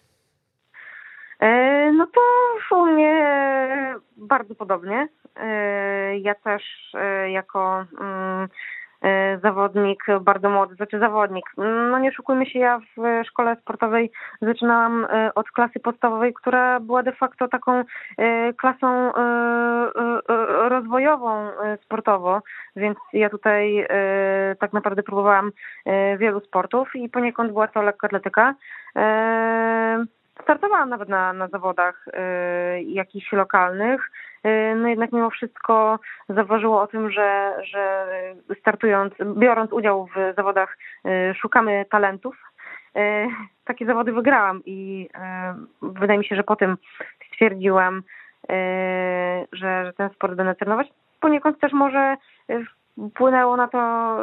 [1.40, 2.20] E, no to
[2.77, 3.25] u mnie
[4.16, 5.09] bardzo podobnie.
[5.37, 6.62] E, ja też
[7.29, 8.49] jako mm,
[9.42, 11.45] zawodnik bardzo młody, znaczy zawodnik.
[11.90, 14.11] No nie oszukujmy się, ja w szkole sportowej
[14.42, 17.85] zaczynałam e, od klasy podstawowej, która była de facto taką
[18.19, 19.12] e, klasą
[20.69, 21.49] rozwojową
[21.85, 22.42] sportowo,
[22.77, 23.87] więc ja tutaj
[24.61, 25.53] tak naprawdę próbowałam
[26.19, 28.55] wielu sportów i poniekąd była to lekkoatletyka.
[30.42, 32.07] Startowałam nawet na, na zawodach
[32.87, 34.11] jakichś lokalnych,
[34.76, 38.06] no jednak mimo wszystko zauważyło o tym, że, że
[38.61, 42.37] startując, biorąc udział w zawodach y, szukamy talentów.
[42.96, 43.26] Y,
[43.64, 45.09] takie zawody wygrałam i
[45.82, 46.76] y, wydaje mi się, że po tym
[47.32, 48.02] stwierdziłam, y,
[49.52, 50.88] że, że ten sport będę trenować.
[51.20, 52.16] Poniekąd też może
[53.14, 53.78] płynęło na to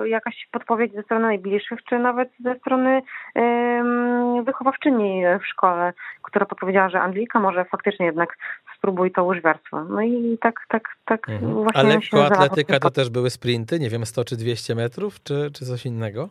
[0.06, 3.02] jakaś podpowiedź ze strony najbliższych, czy nawet ze strony
[3.36, 8.38] um, wychowawczyni w szkole, która podpowiedziała, że Anglika może faktycznie jednak
[8.78, 9.84] spróbuj to łyżwiarstwo.
[9.84, 11.54] No i tak, tak, tak Mhm.
[11.54, 15.66] właśnie A lekkoatletyka to też były sprinty, nie wiem, 100 czy 200 metrów, czy, czy
[15.66, 16.30] coś innego?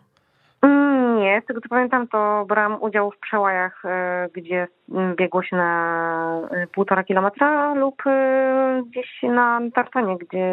[1.23, 5.57] Nie, z tego co pamiętam, to brałam udział w przełajach, e, gdzie mm, biegło się
[5.57, 10.47] na e, półtora kilometra lub e, gdzieś na tartanie, gdzie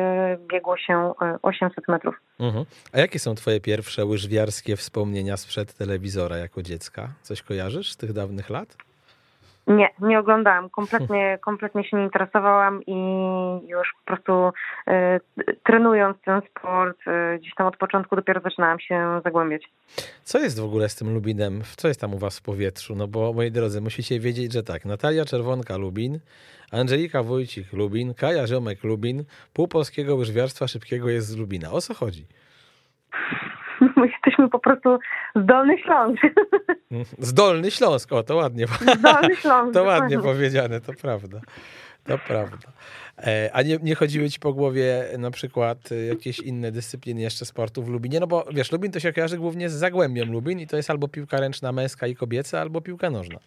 [0.51, 2.15] biegło się e, 800 metrów.
[2.39, 2.65] Mhm.
[2.93, 7.07] A jakie są twoje pierwsze łyżwiarskie wspomnienia sprzed telewizora jako dziecka?
[7.21, 8.88] Coś kojarzysz z tych dawnych lat?
[9.67, 10.69] Nie, nie oglądałam.
[10.69, 12.97] Kompletnie, kompletnie się nie interesowałam i
[13.67, 14.51] już po prostu
[14.87, 15.19] e,
[15.63, 19.69] trenując ten sport, e, gdzieś tam od początku dopiero zaczynałam się zagłębiać.
[20.23, 21.61] Co jest w ogóle z tym Lubinem?
[21.77, 22.95] Co jest tam u was w powietrzu?
[22.95, 26.19] No bo moi drodzy, musicie wiedzieć, że tak, Natalia Czerwonka Lubin,
[26.71, 31.71] Angelika Wójcik Lubin, Kaja Ziomek Lubin, pół polskiego łyżwiarstwa szybkiego jest z Lubina.
[31.71, 32.25] O co chodzi?
[33.99, 34.99] My jesteśmy po prostu
[35.35, 36.21] zdolny Śląsk.
[37.19, 38.65] Zdolny Śląsk, o to ładnie.
[38.67, 39.73] Zdolny Śląsk.
[39.77, 40.33] To ładnie dokładnie.
[40.33, 41.39] powiedziane, to prawda.
[42.03, 42.57] To prawda.
[43.17, 47.45] E, A nie, nie chodziły ci po głowie na przykład e, jakieś inne dyscypliny jeszcze
[47.45, 48.19] sportu w Lubinie?
[48.19, 51.07] No bo wiesz, Lubin to się kojarzy głównie z Zagłębiem Lubin i to jest albo
[51.07, 53.39] piłka ręczna męska i kobieca, albo piłka nożna.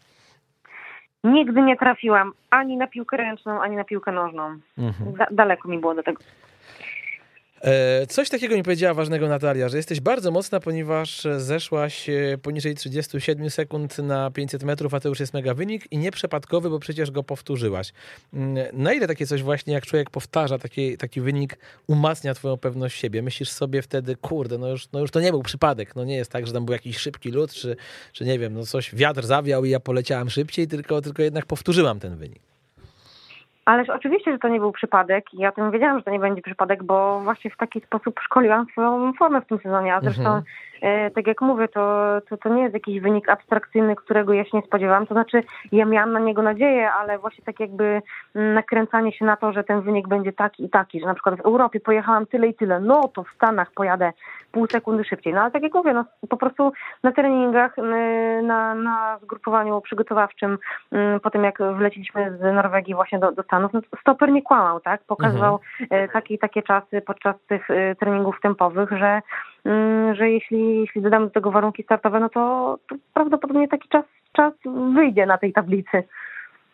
[1.25, 4.59] Nigdy nie trafiłam ani na piłkę ręczną, ani na piłkę nożną.
[4.79, 5.13] Mhm.
[5.17, 6.23] Da- daleko mi było do tego.
[7.63, 12.75] E, Coś takiego mi powiedziała ważnego Natalia, że jesteś bardzo mocna, ponieważ zeszłaś e, poniżej
[12.75, 17.11] 37 sekund na 500 metrów, a to już jest mega wynik i nieprzypadkowy, bo przecież
[17.11, 17.93] go powtórzyłaś.
[18.35, 23.01] Mm, Na ile takie coś właśnie, jak człowiek powtarza taki, taki wynik, umacnia twoją pewność
[23.01, 23.23] siebie?
[23.23, 26.31] Myślisz sobie wtedy, kurde, no już, no już to nie był przypadek, no nie jest
[26.31, 27.77] tak, że tam był jakiś szybki lód, czy,
[28.13, 32.01] czy nie wiem, no coś, wiatr zawiał i ja poleciałem szybciej, tylko, tylko jednak powtórzyłam
[32.01, 32.52] ten wynik.
[33.65, 35.25] Ależ oczywiście, że to nie był przypadek.
[35.33, 38.67] Ja o tym wiedziałam, że to nie będzie przypadek, bo właśnie w taki sposób szkoliłam
[38.73, 39.95] swoją formę w tym sezonie.
[39.95, 40.43] A zresztą, Mhm.
[40.83, 44.57] e, tak jak mówię, to, to, to nie jest jakiś wynik abstrakcyjny, którego ja się
[44.57, 45.07] nie spodziewałam.
[45.07, 48.03] To znaczy, ja miałam na niego nadzieję, ale właśnie tak jakby
[48.35, 51.37] mm, nakręcanie się na to, że ten wynik będzie taki i taki, że na przykład
[51.37, 54.13] w Europie pojechałam tyle i tyle, no to w Stanach pojadę
[54.53, 55.35] pół sekundy szybciej.
[55.35, 57.83] No ale tak jak mówię, no, po prostu na treningach, y,
[58.43, 60.59] na, na zgrupowaniu przygotowawczym,
[61.17, 64.43] y, po tym jak wleciliśmy z Norwegii właśnie do, do Stanów, no, to stoper nie
[64.43, 65.05] kłamał, tak?
[65.05, 69.23] Pokazywał y, takie i takie czasy podczas tych treningów tempowych, że,
[70.13, 74.53] że jeśli, jeśli dodamy do tego warunki startowe, no to, to prawdopodobnie taki czas, czas
[74.95, 76.05] wyjdzie na tej tablicy.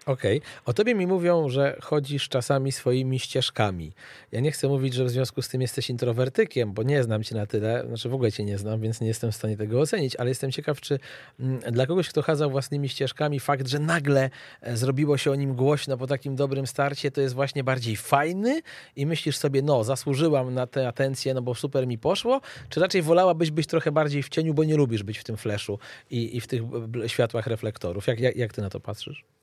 [0.09, 0.41] Okej.
[0.65, 3.93] O tobie mi mówią, że chodzisz czasami swoimi ścieżkami.
[4.33, 7.35] Ja nie chcę mówić, że w związku z tym jesteś introwertykiem, bo nie znam cię
[7.35, 10.17] na tyle, znaczy w ogóle cię nie znam, więc nie jestem w stanie tego ocenić,
[10.17, 10.99] ale jestem ciekaw, czy
[11.41, 15.55] mm, dla kogoś, kto chadzał własnymi ścieżkami, fakt, że nagle e, zrobiło się o nim
[15.55, 18.61] głośno po takim dobrym starcie, to jest właśnie bardziej fajny
[18.97, 23.03] i myślisz sobie, no, zasłużyłam na tę atencję, no bo super mi poszło, czy raczej
[23.03, 25.79] wolałabyś być trochę bardziej w cieniu, bo nie lubisz być w tym fleszu
[26.11, 26.63] i, i w tych
[27.07, 28.07] światłach reflektorów?
[28.07, 29.38] Jak, jak, jak ty na to patrzysz?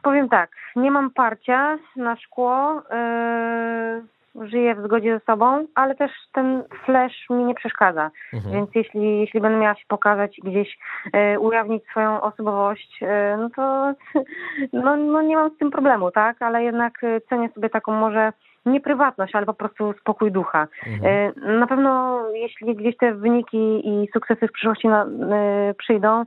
[0.00, 4.02] Mm, powiem tak, nie mam parcia na szkło, yy,
[4.48, 8.10] żyję w zgodzie ze sobą, ale też ten flash mi nie przeszkadza.
[8.32, 8.54] Mhm.
[8.54, 10.78] Więc jeśli, jeśli będę miała się pokazać i gdzieś
[11.12, 13.92] e, ujawnić swoją osobowość, e, no to
[14.84, 16.42] no, no nie mam z tym problemu, tak?
[16.42, 18.32] Ale jednak e, cenię sobie taką może
[18.66, 20.68] nie prywatność, ale po prostu spokój ducha.
[20.86, 21.32] Mhm.
[21.46, 26.24] E, Na pewno jeśli gdzieś te wyniki i sukcesy w przyszłości na, e, przyjdą,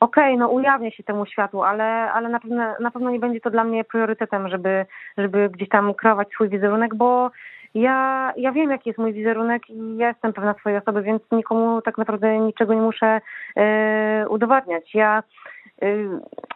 [0.00, 3.50] okej, no ujawnię się temu światu, ale, ale na, pewno, na pewno nie będzie to
[3.50, 4.86] dla mnie priorytetem, żeby,
[5.18, 7.30] żeby gdzieś tam kreować swój wizerunek, bo
[7.74, 11.82] ja, ja wiem, jaki jest mój wizerunek i ja jestem pewna swojej osoby, więc nikomu
[11.82, 13.20] tak naprawdę niczego nie muszę
[13.56, 14.94] e, udowadniać.
[14.94, 15.22] Ja,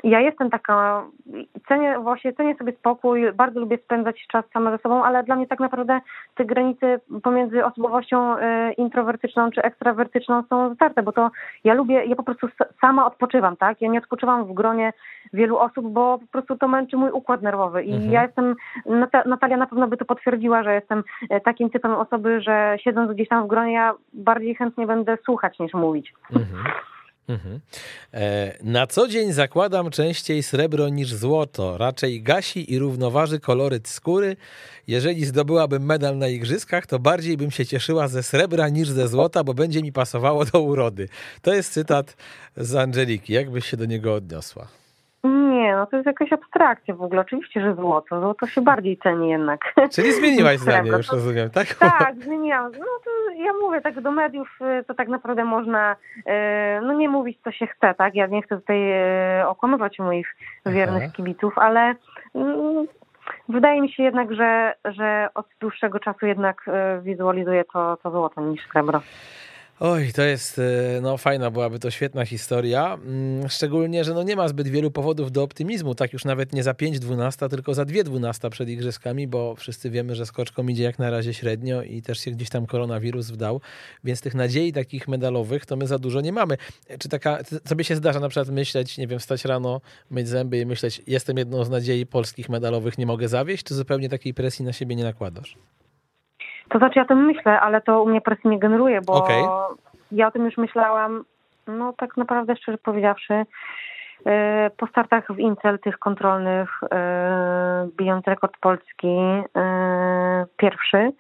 [0.05, 1.05] ja jestem taka,
[1.69, 5.47] cenię, właśnie cenię sobie spokój, bardzo lubię spędzać czas sama ze sobą, ale dla mnie
[5.47, 6.01] tak naprawdę
[6.35, 11.31] te granice pomiędzy osobowością e, introwertyczną czy ekstrawertyczną są zatarte, bo to
[11.65, 12.49] ja lubię, ja po prostu
[12.81, 13.81] sama odpoczywam, tak?
[13.81, 14.93] Ja nie odpoczywam w gronie
[15.33, 18.13] wielu osób, bo po prostu to męczy mój układ nerwowy i Mhm.
[18.13, 18.55] ja jestem,
[18.87, 23.13] Nata- Natalia na pewno by to potwierdziła, że jestem e, takim typem osoby, że siedząc
[23.13, 26.15] gdzieś tam w gronie, ja bardziej chętnie będę słuchać niż mówić.
[26.31, 26.65] Mhm.
[27.29, 27.61] Mhm.
[28.15, 31.79] E, Na co dzień zakładam częściej srebro niż złoto.
[31.79, 34.37] Raczej gasi i równoważy koloryt skóry.
[34.87, 39.45] Jeżeli zdobyłabym medal na igrzyskach, to bardziej bym się cieszyła ze srebra niż ze złota,
[39.45, 41.09] bo będzie mi pasowało do urody.
[41.43, 42.17] To jest cytat
[42.57, 43.33] z Angeliki.
[43.33, 44.82] Jak byś się do niego odniosła?
[45.63, 47.21] Nie, no to jest jakaś abstrakcja w ogóle.
[47.21, 49.75] Oczywiście, że złoto, złoto się bardziej ceni jednak.
[49.93, 51.75] Czyli zmieniłaś zdanie, już rozumiem, tak?
[51.75, 52.73] Tak, zmieniłam.
[52.73, 54.49] No to ja mówię, tak do mediów
[54.81, 55.97] y, to tak naprawdę można
[56.27, 58.15] e, no nie mówić co się chce, tak?
[58.15, 61.13] Ja nie chcę tutaj e, okłamywać moich wiernych Aha.
[61.17, 61.95] kibiców, ale
[62.35, 62.87] mm,
[63.49, 66.67] wydaje mi się jednak, że, że od dłuższego czasu jednak
[67.03, 69.01] wizualizuję to, to złoto niż srebro.
[69.85, 74.37] Oj, to jest, e, no fajna byłaby to świetna historia, mm, szczególnie, że no nie
[74.37, 78.51] ma zbyt wielu powodów do optymizmu, tak już nawet nie za 5-12, tylko za 2-12
[78.51, 82.31] przed igrzyskami, bo wszyscy wiemy, że skoczkom idzie jak na razie średnio i też się
[82.31, 83.61] gdzieś tam koronawirus wdał,
[84.05, 86.57] więc tych nadziei takich medalowych to my za dużo nie mamy.
[86.99, 90.67] Czy taka, sobie się zdarza na przykład myśleć, nie wiem, wstać rano, myć zęby i
[90.67, 94.73] myśleć, jestem jedną z nadziei polskich medalowych, nie mogę zawieść, czy zupełnie takiej presji na
[94.73, 95.57] siebie nie nakładasz?
[96.73, 99.43] To znaczy ja o tym myślę, ale to u mnie presji nie generuje, bo okay.
[100.13, 101.25] ja o tym już myślałam,
[101.67, 103.45] no tak naprawdę szczerze powiedziawszy,
[104.27, 109.17] e, po startach w Incel, tych kontrolnych, e, bijąc rekord polski,
[109.57, 111.13] e, pierwszy,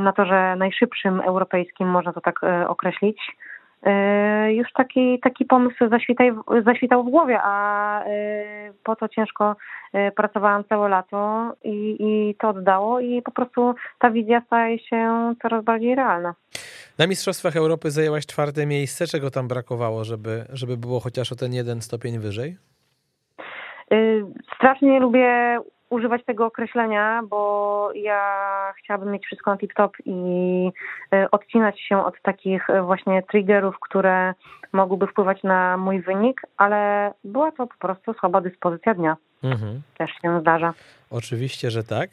[0.00, 3.36] na to, że najszybszym europejskim, można to tak określić,
[4.48, 6.32] już taki, taki pomysł zaświtaj,
[6.64, 9.56] zaświtał w głowie, a e, po to ciężko
[9.92, 15.34] e, pracowałam całe lato i, i to oddało i po prostu ta wizja staje się
[15.42, 16.34] coraz bardziej realna.
[16.98, 19.06] Na Mistrzostwach Europy zajęłaś czwarte miejsce.
[19.06, 22.56] Czego tam brakowało, żeby, żeby było chociaż o ten jeden stopień wyżej?
[24.56, 25.58] Strasznie lubię
[25.90, 30.70] używać tego określenia, bo ja chciałabym mieć wszystko na tip-top i
[31.12, 34.34] e, odcinać się od takich e, właśnie triggerów, które
[34.72, 39.16] mogłyby wpływać na mój wynik, ale była to po prostu słaba dyspozycja dnia.
[39.42, 39.82] Mhm.
[39.98, 40.74] Też się zdarza.
[41.10, 42.10] Oczywiście, że tak.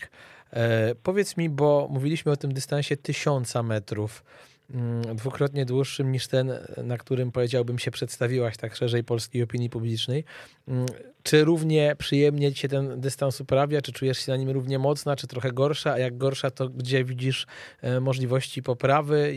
[0.53, 4.23] E, powiedz mi, bo mówiliśmy o tym dystansie tysiąca metrów.
[4.69, 10.23] Mm, dwukrotnie dłuższym niż ten, na którym powiedziałbym się przedstawiłaś tak szerzej polskiej opinii publicznej.
[10.67, 10.85] Mm,
[11.23, 13.81] czy równie przyjemnie ci się ten dystans uprawia?
[13.81, 15.93] Czy czujesz się na nim równie mocna, czy trochę gorsza?
[15.93, 17.47] A jak gorsza, to gdzie widzisz
[17.81, 19.35] e, możliwości poprawy?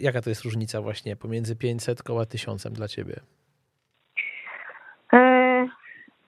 [0.00, 3.20] Jaka to jest różnica właśnie pomiędzy 500 a 1000 dla ciebie?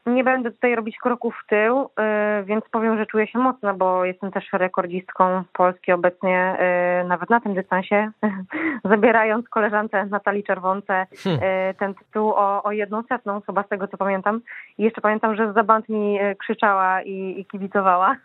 [0.06, 4.04] Nie będę tutaj robić kroków w tył, y, więc powiem, że czuję się mocno, bo
[4.04, 6.56] jestem też rekordzistką Polski obecnie,
[7.02, 8.10] y, nawet na tym dystansie,
[8.84, 11.42] zabierając koleżance Natalii Czerwonce hmm.
[11.42, 14.40] Y, ten tytuł o, o jedną setną, chyba z tego co pamiętam.
[14.78, 18.16] I jeszcze pamiętam, że Zabant mi krzyczała i, i kibicowała.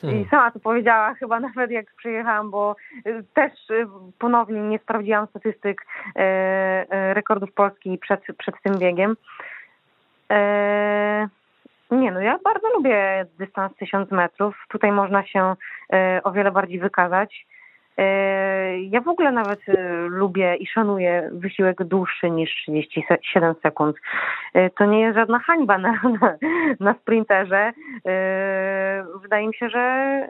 [0.00, 0.20] Hmm.
[0.20, 2.76] I sama to powiedziała chyba nawet jak przyjechałam, bo
[3.34, 3.52] też
[4.18, 5.86] ponownie nie sprawdziłam statystyk
[6.90, 9.16] rekordów Polski przed, przed tym biegiem.
[10.32, 11.28] E,
[11.90, 14.56] nie, no ja bardzo lubię dystans 1000 metrów.
[14.68, 15.54] Tutaj można się
[15.92, 17.46] e, o wiele bardziej wykazać.
[17.98, 19.60] E, ja w ogóle nawet
[20.08, 23.96] lubię i szanuję wysiłek dłuższy niż 37 sekund.
[24.78, 26.36] To nie jest żadna hańba na, na,
[26.80, 27.72] na sprinterze.
[29.22, 30.26] Wydaje mi się, że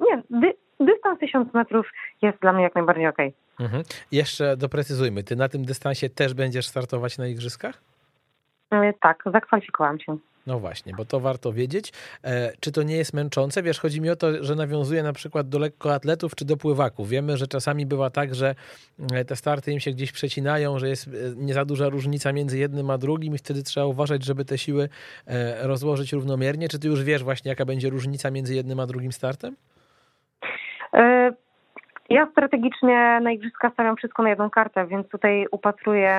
[0.00, 1.86] nie, dy, dystans 1000 metrów
[2.22, 3.06] jest dla mnie jak najbardziej.
[3.06, 3.32] Okay.
[3.60, 3.82] Mhm.
[4.12, 7.82] Jeszcze doprecyzujmy, ty na tym dystansie też będziesz startować na igrzyskach?
[8.70, 10.16] E, tak, zakwalifikowałam się.
[10.46, 11.92] No właśnie, bo to warto wiedzieć.
[12.24, 13.62] E, czy to nie jest męczące?
[13.62, 17.08] Wiesz, chodzi mi o to, że nawiązuje na przykład do lekkoatletów czy do pływaków.
[17.08, 18.54] Wiemy, że czasami bywa tak, że
[19.12, 22.90] e, te starty im się gdzieś przecinają, że jest nie za duża różnica między jednym
[22.90, 24.88] a drugim i wtedy trzeba uważać, żeby te siły
[25.62, 26.68] rozłożyć równomiernie.
[26.68, 29.56] Czy ty już wiesz właśnie, jaka będzie różnica między jednym a drugim startem?
[32.10, 36.14] Ja strategicznie na igrzyska stawiam wszystko na jedną kartę, więc tutaj upatruję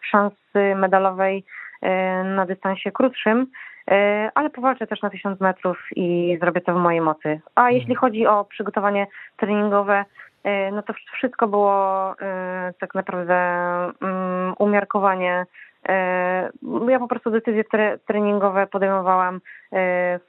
[0.00, 1.44] szansy medalowej
[2.24, 3.46] na dystansie krótszym,
[4.34, 7.40] ale powalczę też na 1000 metrów i zrobię to w mojej mocy.
[7.54, 7.76] A mhm.
[7.76, 10.04] jeśli chodzi o przygotowanie treningowe,
[10.72, 12.14] no to wszystko było
[12.80, 13.38] tak naprawdę
[14.58, 15.46] umiarkowanie
[16.88, 17.64] ja po prostu decyzje
[18.06, 19.40] treningowe podejmowałam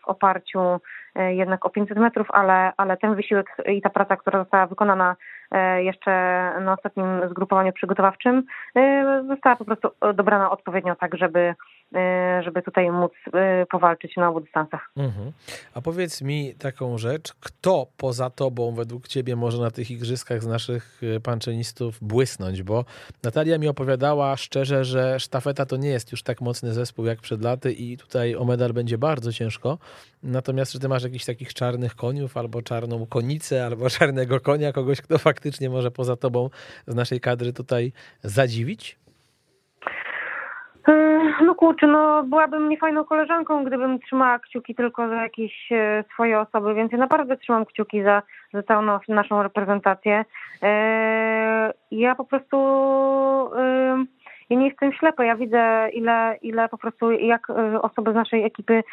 [0.01, 0.79] w oparciu E,
[1.15, 5.15] jednak o 500 metrów, ale, ale ten wysiłek i ta praca, która została wykonana
[5.51, 6.11] e, jeszcze
[6.61, 8.43] na ostatnim zgrupowaniu przygotowawczym,
[8.75, 11.74] e, została po prostu dobrana odpowiednio tak, żeby E,
[12.43, 14.91] żeby tutaj móc e, powalczyć na obu dystansach.
[14.97, 15.31] Mhm.
[15.73, 20.47] A powiedz mi taką rzecz, kto poza tobą według ciebie może na tych igrzyskach z
[20.47, 22.63] naszych e, panczenistów błysnąć?
[22.63, 22.85] Bo
[23.23, 27.41] Natalia mi opowiadała szczerze, że sztafeta to nie jest już tak mocny zespół jak przed
[27.41, 29.77] laty i tutaj o medal będzie bardzo ciężko.
[30.23, 35.01] Natomiast czy ty masz jakichś takich czarnych koniów, albo czarną konicę, albo czarnego konia, kogoś,
[35.01, 36.49] kto faktycznie może poza tobą
[36.87, 37.91] z naszej kadry tutaj
[38.23, 38.97] zadziwić?
[41.45, 46.73] No kurczę, no byłabym niefajną koleżanką, gdybym trzymała kciuki tylko za jakieś e, swoje osoby,
[46.73, 48.21] więc ja naprawdę trzymam kciuki za,
[48.53, 50.25] za całą naszą reprezentację.
[50.63, 52.57] E, ja po prostu
[53.57, 54.05] e,
[54.49, 57.47] ja nie jestem ślepa, ja widzę ile, ile po prostu, jak
[57.81, 58.83] osoby z naszej ekipy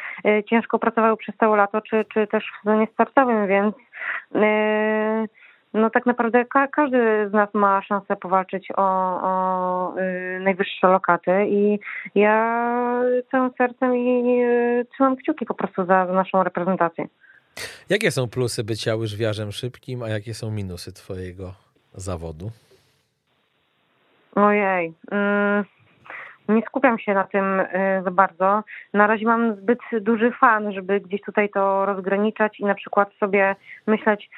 [0.49, 3.75] ciężko pracowały przez całe lato, czy, czy też w sezonie startowym, więc
[5.73, 8.83] no tak naprawdę ka każdy z nas ma szansę powalczyć o,
[9.21, 11.79] o y, najwyższe lokaty i
[12.15, 13.01] ja
[13.31, 17.07] całym sercem i y, trzymam kciuki po prostu za, za naszą reprezentację.
[17.89, 21.53] Jakie są plusy bycia łyżwiarzem szybkim, a jakie są minusy twojego
[21.93, 22.51] zawodu?
[24.35, 24.93] Ojej.
[25.11, 25.65] Mm,
[26.49, 27.65] nie skupiam się na tym y,
[28.03, 28.63] za bardzo.
[28.93, 33.55] Na razie mam zbyt duży fan, żeby gdzieś tutaj to rozgraniczać i na przykład sobie
[33.87, 34.29] myśleć,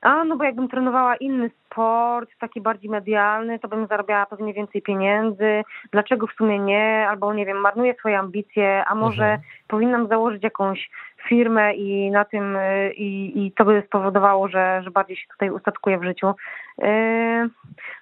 [0.00, 4.82] a no bo jakbym trenowała inny sport, taki bardziej medialny, to bym zarabiała pewnie więcej
[4.82, 5.62] pieniędzy.
[5.92, 7.06] Dlaczego w sumie nie?
[7.08, 9.40] Albo nie wiem, marnuję swoje ambicje, a może mhm.
[9.68, 10.90] powinnam założyć jakąś
[11.28, 15.50] firmę i na tym y, i, i to by spowodowało, że, że bardziej się tutaj
[15.50, 16.34] ustatkuję w życiu.
[16.82, 16.84] Y,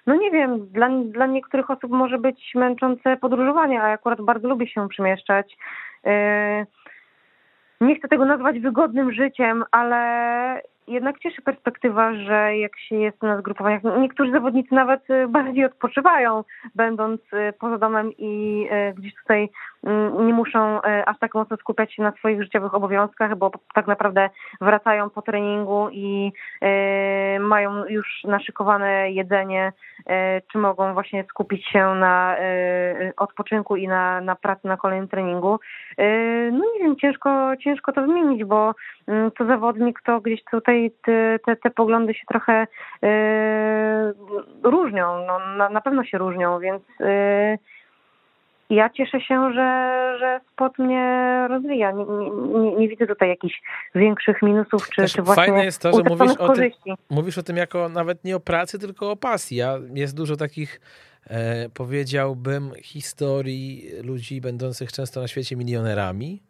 [0.07, 4.47] no nie wiem, dla, dla niektórych osób może być męczące podróżowanie, a ja akurat bardzo
[4.47, 5.57] lubię się przemieszczać.
[7.81, 13.39] Nie chcę tego nazwać wygodnym życiem, ale jednak cieszy perspektywa, że jak się jest na
[13.39, 16.43] zgrupowaniach, niektórzy zawodnicy nawet y, bardziej odpoczywają,
[16.75, 19.49] będąc y, poza domem i y, gdzieś tutaj
[20.19, 24.29] nie muszą aż tak mocno skupiać się na swoich życiowych obowiązkach, bo tak naprawdę
[24.61, 26.31] wracają po treningu i
[27.39, 29.73] mają już naszykowane jedzenie,
[30.51, 32.35] czy mogą właśnie skupić się na
[33.17, 35.59] odpoczynku i na, na pracy na kolejnym treningu.
[36.51, 38.73] No nie wiem, ciężko, ciężko to zmienić, bo
[39.07, 42.67] mm, to zawodnik to gdzieś tutaj te, te, te poglądy się trochę
[44.63, 46.83] różnią, no, na, na pewno się różnią, więc
[48.69, 51.91] ja cieszę się, że, że sport mnie rozwija.
[51.91, 53.61] Nie, nie, nie widzę tutaj jakichś
[53.95, 56.71] większych minusów, czy, czy właśnie Fajne jest to, że mówisz o, tym,
[57.09, 59.57] mówisz o tym jako nawet nie o pracy, tylko o pasji.
[59.57, 60.81] Ja, jest dużo takich
[61.29, 66.41] e, powiedziałbym historii ludzi będących często na świecie milionerami,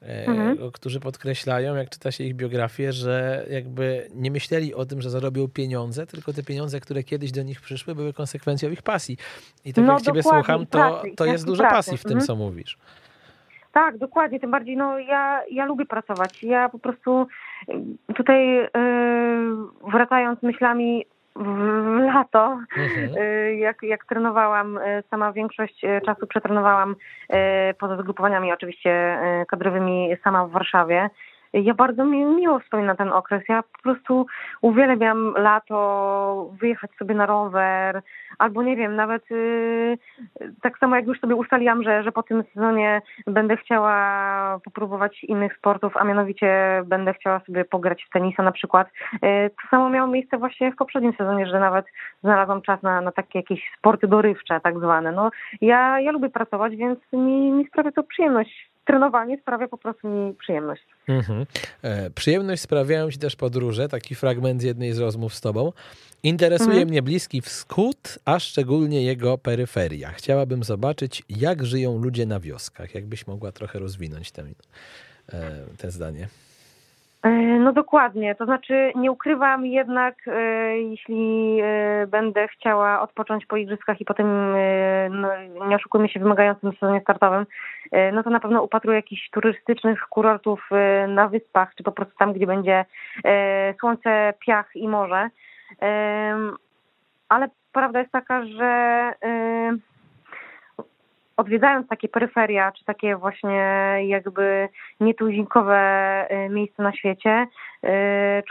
[0.00, 0.72] mhm.
[0.72, 5.48] którzy podkreślają, jak czyta się ich biografię, że jakby nie myśleli o tym, że zarobią
[5.48, 9.16] pieniądze, tylko te pieniądze, które kiedyś do nich przyszły, były konsekwencją ich pasji.
[9.64, 11.76] I tak no, jak ciebie słucham, to, to jest dużo pracy.
[11.76, 12.26] pasji w tym, mhm.
[12.26, 12.78] co mówisz.
[13.72, 14.40] Tak, dokładnie.
[14.40, 16.42] Tym bardziej, no ja, ja lubię pracować.
[16.42, 17.26] Ja po prostu
[18.16, 18.70] tutaj yy,
[19.92, 21.06] wracając myślami
[21.38, 23.16] w lato, mhm.
[23.22, 26.96] Y, jak, jak trenowałam, y, sama większość y, czasu przetrenowałam
[27.78, 29.18] poza zgrupowaniami oczywiście
[29.48, 31.10] kadrowymi sama w Warszawie.
[31.62, 33.42] Ja bardzo mi, miło wspominam ten okres.
[33.48, 34.26] Ja po prostu
[34.60, 38.02] uwielbiam lato, wyjechać sobie na rower,
[38.38, 39.98] albo nie wiem, nawet yy,
[40.62, 43.96] tak samo jak już sobie ustaliłam, że, że po tym sezonie będę chciała
[44.64, 48.88] popróbować innych sportów, a mianowicie będę chciała sobie pograć w tenisa na przykład.
[49.12, 51.86] Yy, to samo miało miejsce właśnie w poprzednim sezonie, że nawet
[52.22, 55.12] znalazłam czas na, na takie jakieś sporty dorywcze tak zwane.
[55.12, 55.30] No,
[55.60, 60.34] ja, ja lubię pracować, więc mi, mi sprawia to przyjemność trenowanie sprawia po prostu mi
[60.34, 60.82] przyjemność.
[61.08, 61.46] Mhm.
[61.82, 65.72] E, przyjemność sprawiają ci też podróże, taki fragment z jednej z rozmów z tobą.
[66.22, 66.88] Interesuje mhm.
[66.88, 70.10] mnie Bliski Wschód, a szczególnie jego peryferia.
[70.10, 72.94] Chciałabym zobaczyć, jak żyją ludzie na wioskach.
[72.94, 74.54] Jakbyś mogła trochę rozwinąć ten,
[75.32, 76.28] e, te zdanie.
[77.26, 83.56] E, no dokładnie, to znaczy nie ukrywam jednak, e, jeśli e, będę chciała odpocząć po
[83.56, 84.26] igrzyskach i potem,
[85.10, 85.28] no,
[85.68, 87.46] nie oszukujmy się, wymagającym sezonie startowym,
[88.12, 90.70] no to na pewno upatruję jakichś turystycznych kurortów
[91.08, 92.84] na wyspach, czy po prostu tam, gdzie będzie
[93.80, 95.30] słońce, piach i morze.
[97.28, 99.12] Ale prawda jest taka, że
[101.36, 103.58] odwiedzając takie peryferia, czy takie właśnie
[104.06, 104.68] jakby
[105.00, 105.78] nietuzinkowe
[106.30, 107.46] y, miejsca na świecie,
[107.84, 107.88] y,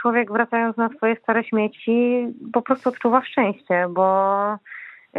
[0.00, 5.18] człowiek wracając na swoje stare śmieci po prostu odczuwa szczęście, bo y,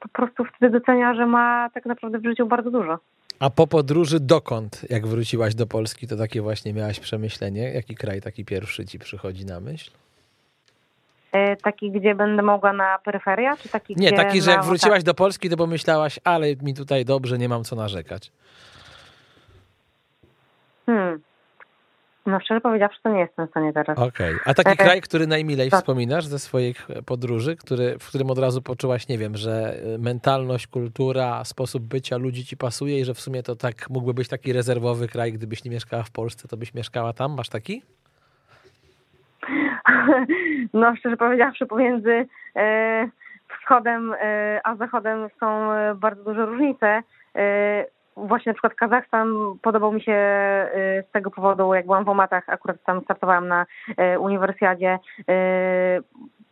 [0.00, 2.98] po prostu wtedy docenia, że ma tak naprawdę w życiu bardzo dużo.
[3.40, 7.72] A po podróży dokąd, jak wróciłaś do Polski, to takie właśnie miałaś przemyślenie?
[7.72, 9.90] Jaki kraj taki pierwszy ci przychodzi na myśl?
[11.34, 15.14] E, taki, gdzie będę mogła na peryferia, czy taki, Nie, taki, że jak wróciłaś do
[15.14, 18.32] Polski, to pomyślałaś, ale mi tutaj dobrze, nie mam co narzekać.
[20.86, 21.20] Hmm.
[22.26, 23.98] No szczerze powiedziawszy, to nie jestem w stanie teraz.
[23.98, 24.34] Okej.
[24.34, 24.40] Okay.
[24.44, 25.80] A taki e, kraj, który najmilej tak.
[25.80, 31.44] wspominasz ze swoich podróży, który, w którym od razu poczułaś, nie wiem, że mentalność, kultura,
[31.44, 35.08] sposób bycia ludzi ci pasuje i że w sumie to tak mógłby być taki rezerwowy
[35.08, 37.34] kraj, gdybyś nie mieszkała w Polsce, to byś mieszkała tam?
[37.36, 37.82] Masz taki?
[40.74, 42.26] no szczerze powiedziawszy, pomiędzy
[42.56, 43.08] e,
[43.60, 47.02] wschodem e, a zachodem są e, bardzo duże różnice.
[48.16, 49.28] Właśnie na przykład Kazachstan
[49.62, 50.12] podobał mi się
[51.08, 53.66] z tego powodu, jak byłam w Omatach, akurat tam startowałam na
[54.18, 54.98] uniwersjadzie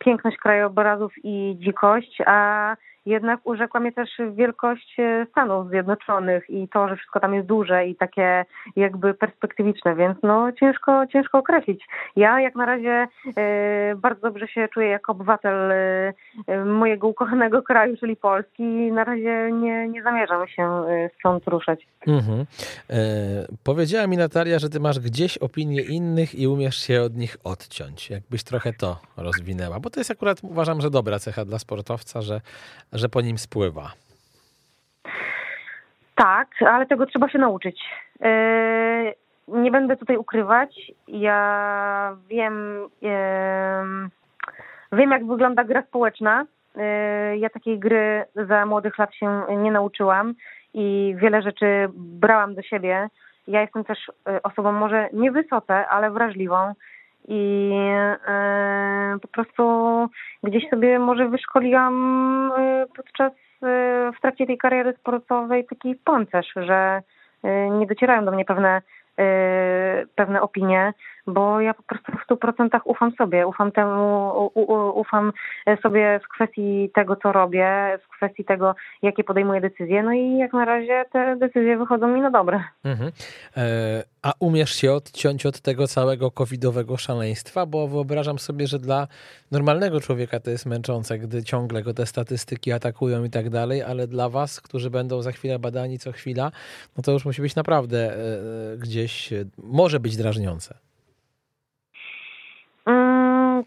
[0.04, 2.76] piękność krajobrazów i dzikość, a
[3.06, 7.86] jednak urzekła mnie też wielkość e, Stanów Zjednoczonych i to, że wszystko tam jest duże
[7.86, 8.44] i takie
[8.76, 11.84] jakby perspektywiczne, więc no ciężko, ciężko określić.
[12.16, 17.96] Ja jak na razie e, bardzo dobrze się czuję jako obywatel e, mojego ukochanego kraju,
[17.96, 20.82] czyli Polski i na razie nie, nie zamierzam się
[21.18, 21.86] stąd ruszać.
[22.06, 22.46] Mhm.
[22.90, 22.96] E,
[23.64, 28.10] powiedziała mi Natalia, że ty masz gdzieś opinie innych i umiesz się od nich odciąć.
[28.10, 32.40] Jakbyś trochę to rozwinęła, bo to jest akurat uważam, że dobra cecha dla sportowca, że
[32.92, 33.92] że po nim spływa.
[36.14, 37.80] Tak, ale tego trzeba się nauczyć.
[38.20, 39.12] E,
[39.48, 40.92] nie będę tutaj ukrywać.
[41.08, 42.88] Ja wiem,
[44.92, 46.46] wiem jak wygląda gra społeczna.
[46.76, 50.34] E, ja takiej gry za młodych lat się nie nauczyłam
[50.74, 53.08] i wiele rzeczy brałam do siebie.
[53.48, 56.74] Ja jestem też e, osobą może niewysoce, ale wrażliwą
[57.28, 57.72] i
[58.28, 59.64] e, po prostu
[60.42, 63.36] gdzieś sobie może wyszkoliłam e, podczas, e,
[64.18, 67.02] w trakcie tej kariery sportowej taki pancerz, że
[67.70, 68.82] nie docierają do mnie pewne
[70.14, 70.92] pewne opinie,
[71.26, 74.50] bo ja po prostu w stu procentach ufam sobie, ufam temu,
[74.94, 75.32] ufam
[75.82, 80.52] sobie w kwestii tego, co robię, w kwestii tego, jakie podejmuję decyzje, no i jak
[80.52, 82.64] na razie te decyzje wychodzą mi na dobre.
[82.84, 83.12] Mhm.
[83.56, 83.62] E,
[84.22, 87.66] a umiesz się odciąć od tego całego covidowego szaleństwa?
[87.66, 89.08] Bo wyobrażam sobie, że dla
[89.50, 94.06] normalnego człowieka to jest męczące, gdy ciągle go te statystyki atakują i tak dalej, ale
[94.06, 96.50] dla was, którzy będą za chwilę badani co chwila,
[96.96, 100.91] no to już musi być naprawdę e, e, gdzieś, może być drażniące.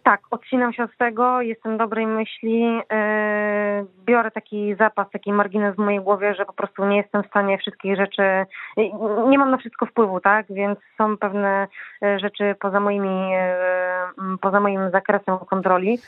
[0.06, 2.82] Tak, odcinam się od tego, jestem dobrej myśli, yy,
[4.06, 7.58] biorę taki zapas, taki margines w mojej głowie, że po prostu nie jestem w stanie
[7.58, 8.24] wszystkich rzeczy,
[9.30, 11.68] nie mam na wszystko wpływu, tak, więc są pewne
[12.02, 16.00] yy, rzeczy poza moimi, yy, poza moim zakresem kontroli.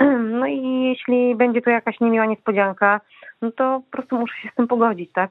[0.40, 3.00] No i jeśli będzie to jakaś niemiła niespodzianka,
[3.42, 5.30] no to po prostu muszę się z tym pogodzić, tak.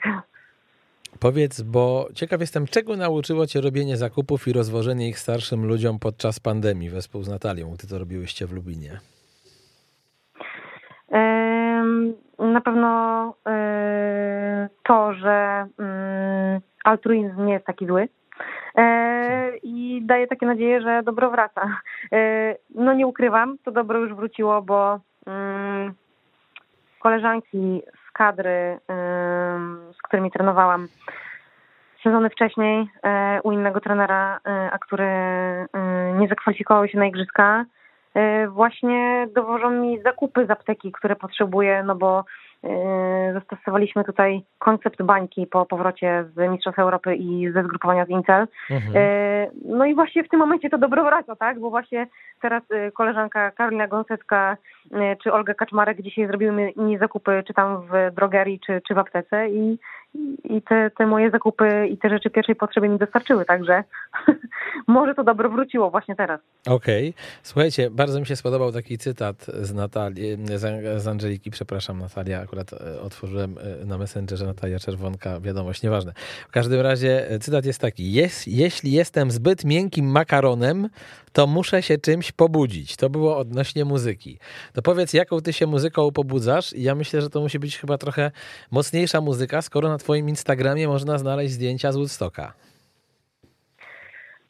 [1.19, 6.39] Powiedz, bo ciekaw jestem, czego nauczyło cię robienie zakupów i rozwożenie ich starszym ludziom podczas
[6.39, 8.99] pandemii wespół z Natalią, gdy to robiłyście w Lubinie?
[12.39, 18.07] Na pewno e, to, że mm, altruizm nie jest taki zły
[18.75, 21.77] e, i daje takie nadzieję, że dobro wraca.
[22.11, 25.93] E, no nie ukrywam, to dobro już wróciło, bo mm,
[26.99, 27.81] koleżanki
[28.19, 28.77] kadry,
[29.93, 30.87] z którymi trenowałam
[32.03, 35.67] sezony wcześniej e, u innego trenera, e, a który e,
[36.17, 37.65] nie zakwalifikował się na igrzyska,
[38.47, 42.25] właśnie dowożą mi zakupy z apteki, które potrzebuję, no bo
[43.33, 48.47] zastosowaliśmy tutaj koncept bańki po powrocie z Mistrzostw Europy i ze zgrupowania z Incel.
[48.69, 48.93] Mhm.
[49.65, 51.59] No i właśnie w tym momencie to dobro wraca, tak?
[51.59, 52.07] Bo właśnie
[52.41, 54.57] teraz koleżanka Karolina Gąsecka
[55.23, 59.49] czy Olga Kaczmarek dzisiaj zrobiły mi zakupy, czy tam w drogerii, czy, czy w aptece
[59.49, 59.79] i
[60.43, 63.83] i te, te moje zakupy i te rzeczy pierwszej potrzeby mi dostarczyły, także
[64.87, 66.41] może to dobro wróciło właśnie teraz.
[66.67, 67.09] Okej.
[67.09, 67.23] Okay.
[67.43, 70.37] Słuchajcie, bardzo mi się spodobał taki cytat z Natalii,
[70.97, 76.13] z Angeliki, przepraszam Natalia, akurat e, otworzyłem e, na Messengerze Natalia Czerwonka, wiadomość, nieważne.
[76.47, 80.89] W każdym razie e, cytat jest taki, jest, jeśli jestem zbyt miękkim makaronem,
[81.33, 82.95] to muszę się czymś pobudzić.
[82.95, 84.39] To było odnośnie muzyki.
[84.73, 86.73] To powiedz, jaką ty się muzyką pobudzasz?
[86.73, 88.31] I ja myślę, że to musi być chyba trochę
[88.71, 92.53] mocniejsza muzyka, skoro na twoim Instagramie można znaleźć zdjęcia z Woodstocka.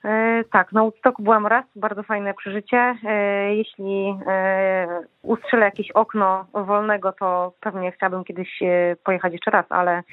[0.05, 2.95] E, tak, na Woodstocku byłam raz, bardzo fajne przeżycie.
[3.05, 4.87] E, jeśli e,
[5.21, 8.59] ustrzelę jakieś okno wolnego, to pewnie chciałabym kiedyś
[9.03, 10.03] pojechać jeszcze raz, ale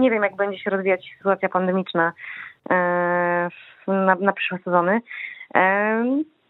[0.00, 2.12] nie wiem, jak będzie się rozwijać sytuacja pandemiczna
[3.86, 5.00] na, na przyszłe sezony.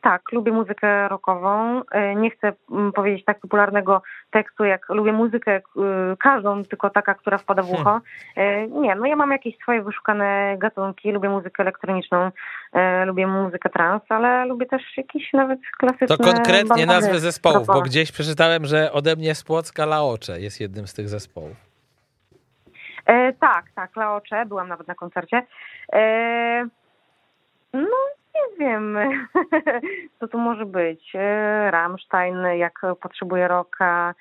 [0.08, 1.82] Tak, lubię muzykę rockową.
[1.90, 5.60] E, nie chcę mm, powiedzieć tak popularnego tekstu, jak lubię muzykę e,
[6.18, 7.84] każdą, tylko taka, która wpada w ucho.
[7.84, 8.02] Hmm.
[8.36, 11.12] E, nie, no ja mam jakieś swoje wyszukane gatunki.
[11.12, 12.30] Lubię muzykę elektroniczną,
[13.06, 16.16] lubię muzykę trans, ale lubię też jakieś nawet klasyczne...
[16.16, 20.86] To konkretnie nazwy zespołów, bo gdzieś przeczytałem, że ode mnie z Płocka Laocze jest jednym
[20.86, 21.56] z tych zespołów.
[23.06, 25.46] E, tak, tak, Laocze, byłam nawet na koncercie.
[25.92, 26.68] E,
[27.72, 28.98] no, nie wiem,
[30.20, 31.12] co to może być.
[31.14, 34.14] E, Rammstein, jak potrzebuje roka,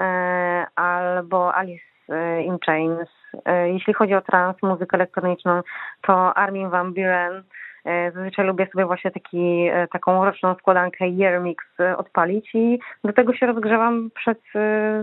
[0.00, 3.08] e, albo Alice in Chains.
[3.44, 5.62] E, jeśli chodzi o trans, muzykę elektroniczną,
[6.02, 11.42] to Armin van Buren, E, zazwyczaj lubię sobie właśnie taki, e, taką roczną składankę Year
[11.42, 14.38] Mix e, odpalić i do tego się rozgrzewam przed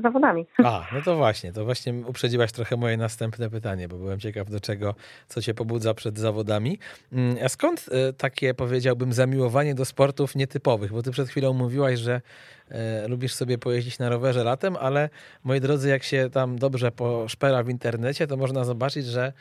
[0.01, 0.45] zawodami.
[0.65, 4.59] A, no to właśnie, to właśnie uprzedziłaś trochę moje następne pytanie, bo byłem ciekaw do
[4.59, 4.95] czego,
[5.27, 6.79] co cię pobudza przed zawodami.
[7.13, 10.91] Mm, a skąd takie, powiedziałbym, zamiłowanie do sportów nietypowych?
[10.91, 12.21] Bo ty przed chwilą mówiłaś, że
[12.69, 15.09] e, lubisz sobie pojeździć na rowerze latem, ale
[15.43, 19.33] moi drodzy, jak się tam dobrze poszpera w internecie, to można zobaczyć, że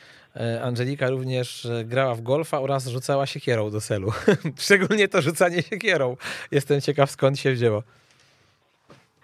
[0.63, 4.13] Angelika również grała w golfa oraz rzucała siekierą do celu.
[4.59, 6.17] Szczególnie to rzucanie siekierą.
[6.51, 7.83] Jestem ciekaw, skąd się wzięło.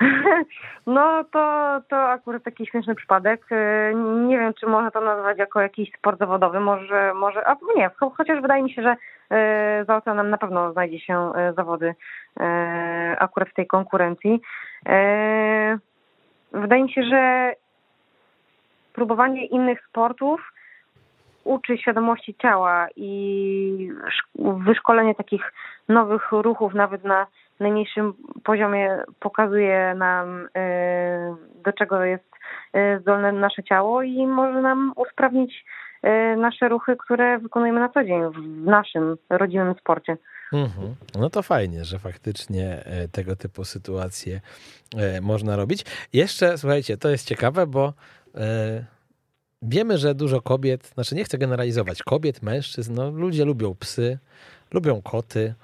[0.86, 3.52] No to, to akurat taki śmieszny przypadek.
[3.52, 3.94] Y,
[4.26, 6.61] nie wiem, czy można to nazwać jako jakiś sport zawodowy.
[6.61, 11.00] Może, może a nie, chociaż wydaje mi się, że y, za oceanem na pewno znajdzie
[11.00, 11.94] się y, zawody
[13.18, 14.40] akurat w tej konkurencji.
[16.52, 17.52] Wydaje mi się, że
[18.92, 20.52] próbowanie innych sportów
[21.44, 23.90] uczy świadomości ciała i
[24.38, 25.52] wyszkolenie takich
[25.88, 27.26] nowych ruchów nawet na
[27.61, 30.50] najniższym poziomie pokazuje nam, y,
[31.64, 32.24] do czego jest
[32.76, 35.64] y, zdolne nasze ciało i może nam usprawnić
[36.05, 40.16] y, nasze ruchy, które wykonujemy na co dzień w naszym rodzimym sporcie.
[40.52, 40.94] Mhm.
[41.18, 44.40] No to fajnie, że faktycznie e, tego typu sytuacje
[44.96, 45.84] e, można robić.
[46.12, 47.92] Jeszcze, słuchajcie, to jest ciekawe, bo
[48.34, 48.84] e,
[49.66, 54.18] Wiemy, że dużo kobiet, znaczy nie chcę generalizować, kobiet, mężczyzn, no ludzie lubią psy,
[54.72, 55.55] lubią koty,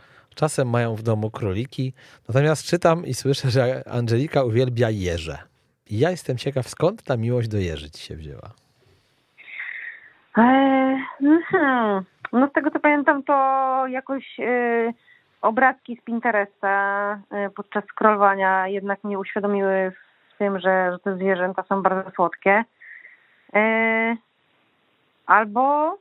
[0.41, 1.93] czasem mają w domu króliki.
[2.29, 5.39] Natomiast czytam i słyszę, że Angelika uwielbia jeże.
[5.91, 8.49] I ja jestem ciekaw, skąd ta miłość do jeży ci się wzięła?
[10.37, 10.97] Eee.
[12.33, 13.35] No z tego co pamiętam, to
[13.87, 14.93] jakoś e,
[15.43, 16.73] obrazki z Pinteresta
[17.31, 19.93] e, podczas scrollowania jednak mnie uświadomiły
[20.35, 22.65] w tym, że, że te zwierzęta są bardzo słodkie.
[23.55, 24.17] E,
[25.27, 25.97] albo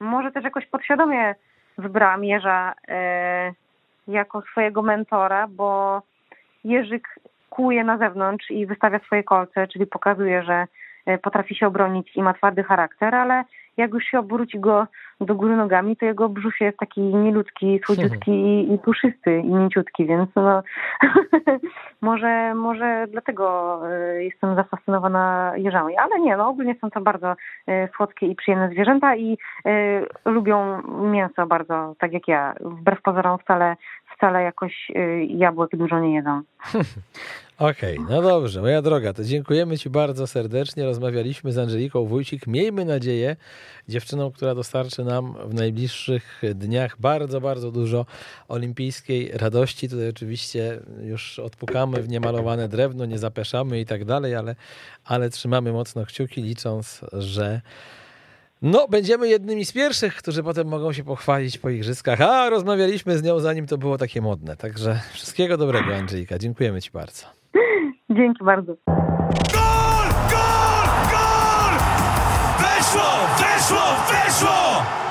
[0.00, 1.34] może też jakoś podświadomie
[1.78, 3.52] wybrałam Jerza e,
[4.08, 6.02] jako swojego mentora, bo
[6.64, 7.20] Jerzyk
[7.50, 10.66] kłuje na zewnątrz i wystawia swoje kolce, czyli pokazuje, że
[11.06, 13.44] e, potrafi się obronić i ma twardy charakter, ale
[13.78, 14.86] jak już się obróci go
[15.20, 20.06] do góry nogami, to jego brzuch jest taki nieludzki, słodziutki i, i puszysty i mięciutki,
[20.06, 20.62] więc no,
[22.00, 25.96] może, może dlatego e, jestem zafascynowana jeżami.
[25.96, 30.82] Ale nie, no ogólnie są to bardzo e, słodkie i przyjemne zwierzęta i y, lubią
[31.02, 32.54] mięso bardzo, tak jak ja.
[32.60, 33.76] Wbrew pozorom wcale,
[34.18, 36.42] wcale jakoś y, jabłek dużo nie jedzą.
[37.58, 40.84] Okej, okay, no dobrze, moja droga, to dziękujemy Ci bardzo serdecznie.
[40.84, 42.46] Rozmawialiśmy z Angeliką Wójcik.
[42.46, 43.36] Miejmy nadzieję,
[43.88, 48.06] dziewczyną, która dostarczy nam w najbliższych dniach bardzo, bardzo dużo
[48.48, 49.88] olimpijskiej radości.
[49.88, 54.54] Tutaj oczywiście już odpukamy w niemalowane drewno, nie zapeszamy i tak dalej, ale,
[55.04, 57.60] ale trzymamy mocno kciuki, licząc, że
[58.62, 62.20] no, będziemy jednymi z pierwszych, którzy potem mogą się pochwalić po igrzyskach.
[62.20, 64.56] A, rozmawialiśmy z nią zanim to było takie modne.
[64.56, 66.38] Także wszystkiego dobrego, Angelika.
[66.38, 67.26] Dziękujemy Ci bardzo.
[68.10, 68.72] Dzięki bardzo.
[69.52, 70.08] Gol!
[70.30, 70.88] Gol!
[71.10, 71.74] Gol!
[72.58, 73.10] Weszło!
[73.38, 73.82] Weszło!
[74.10, 75.07] Weszło!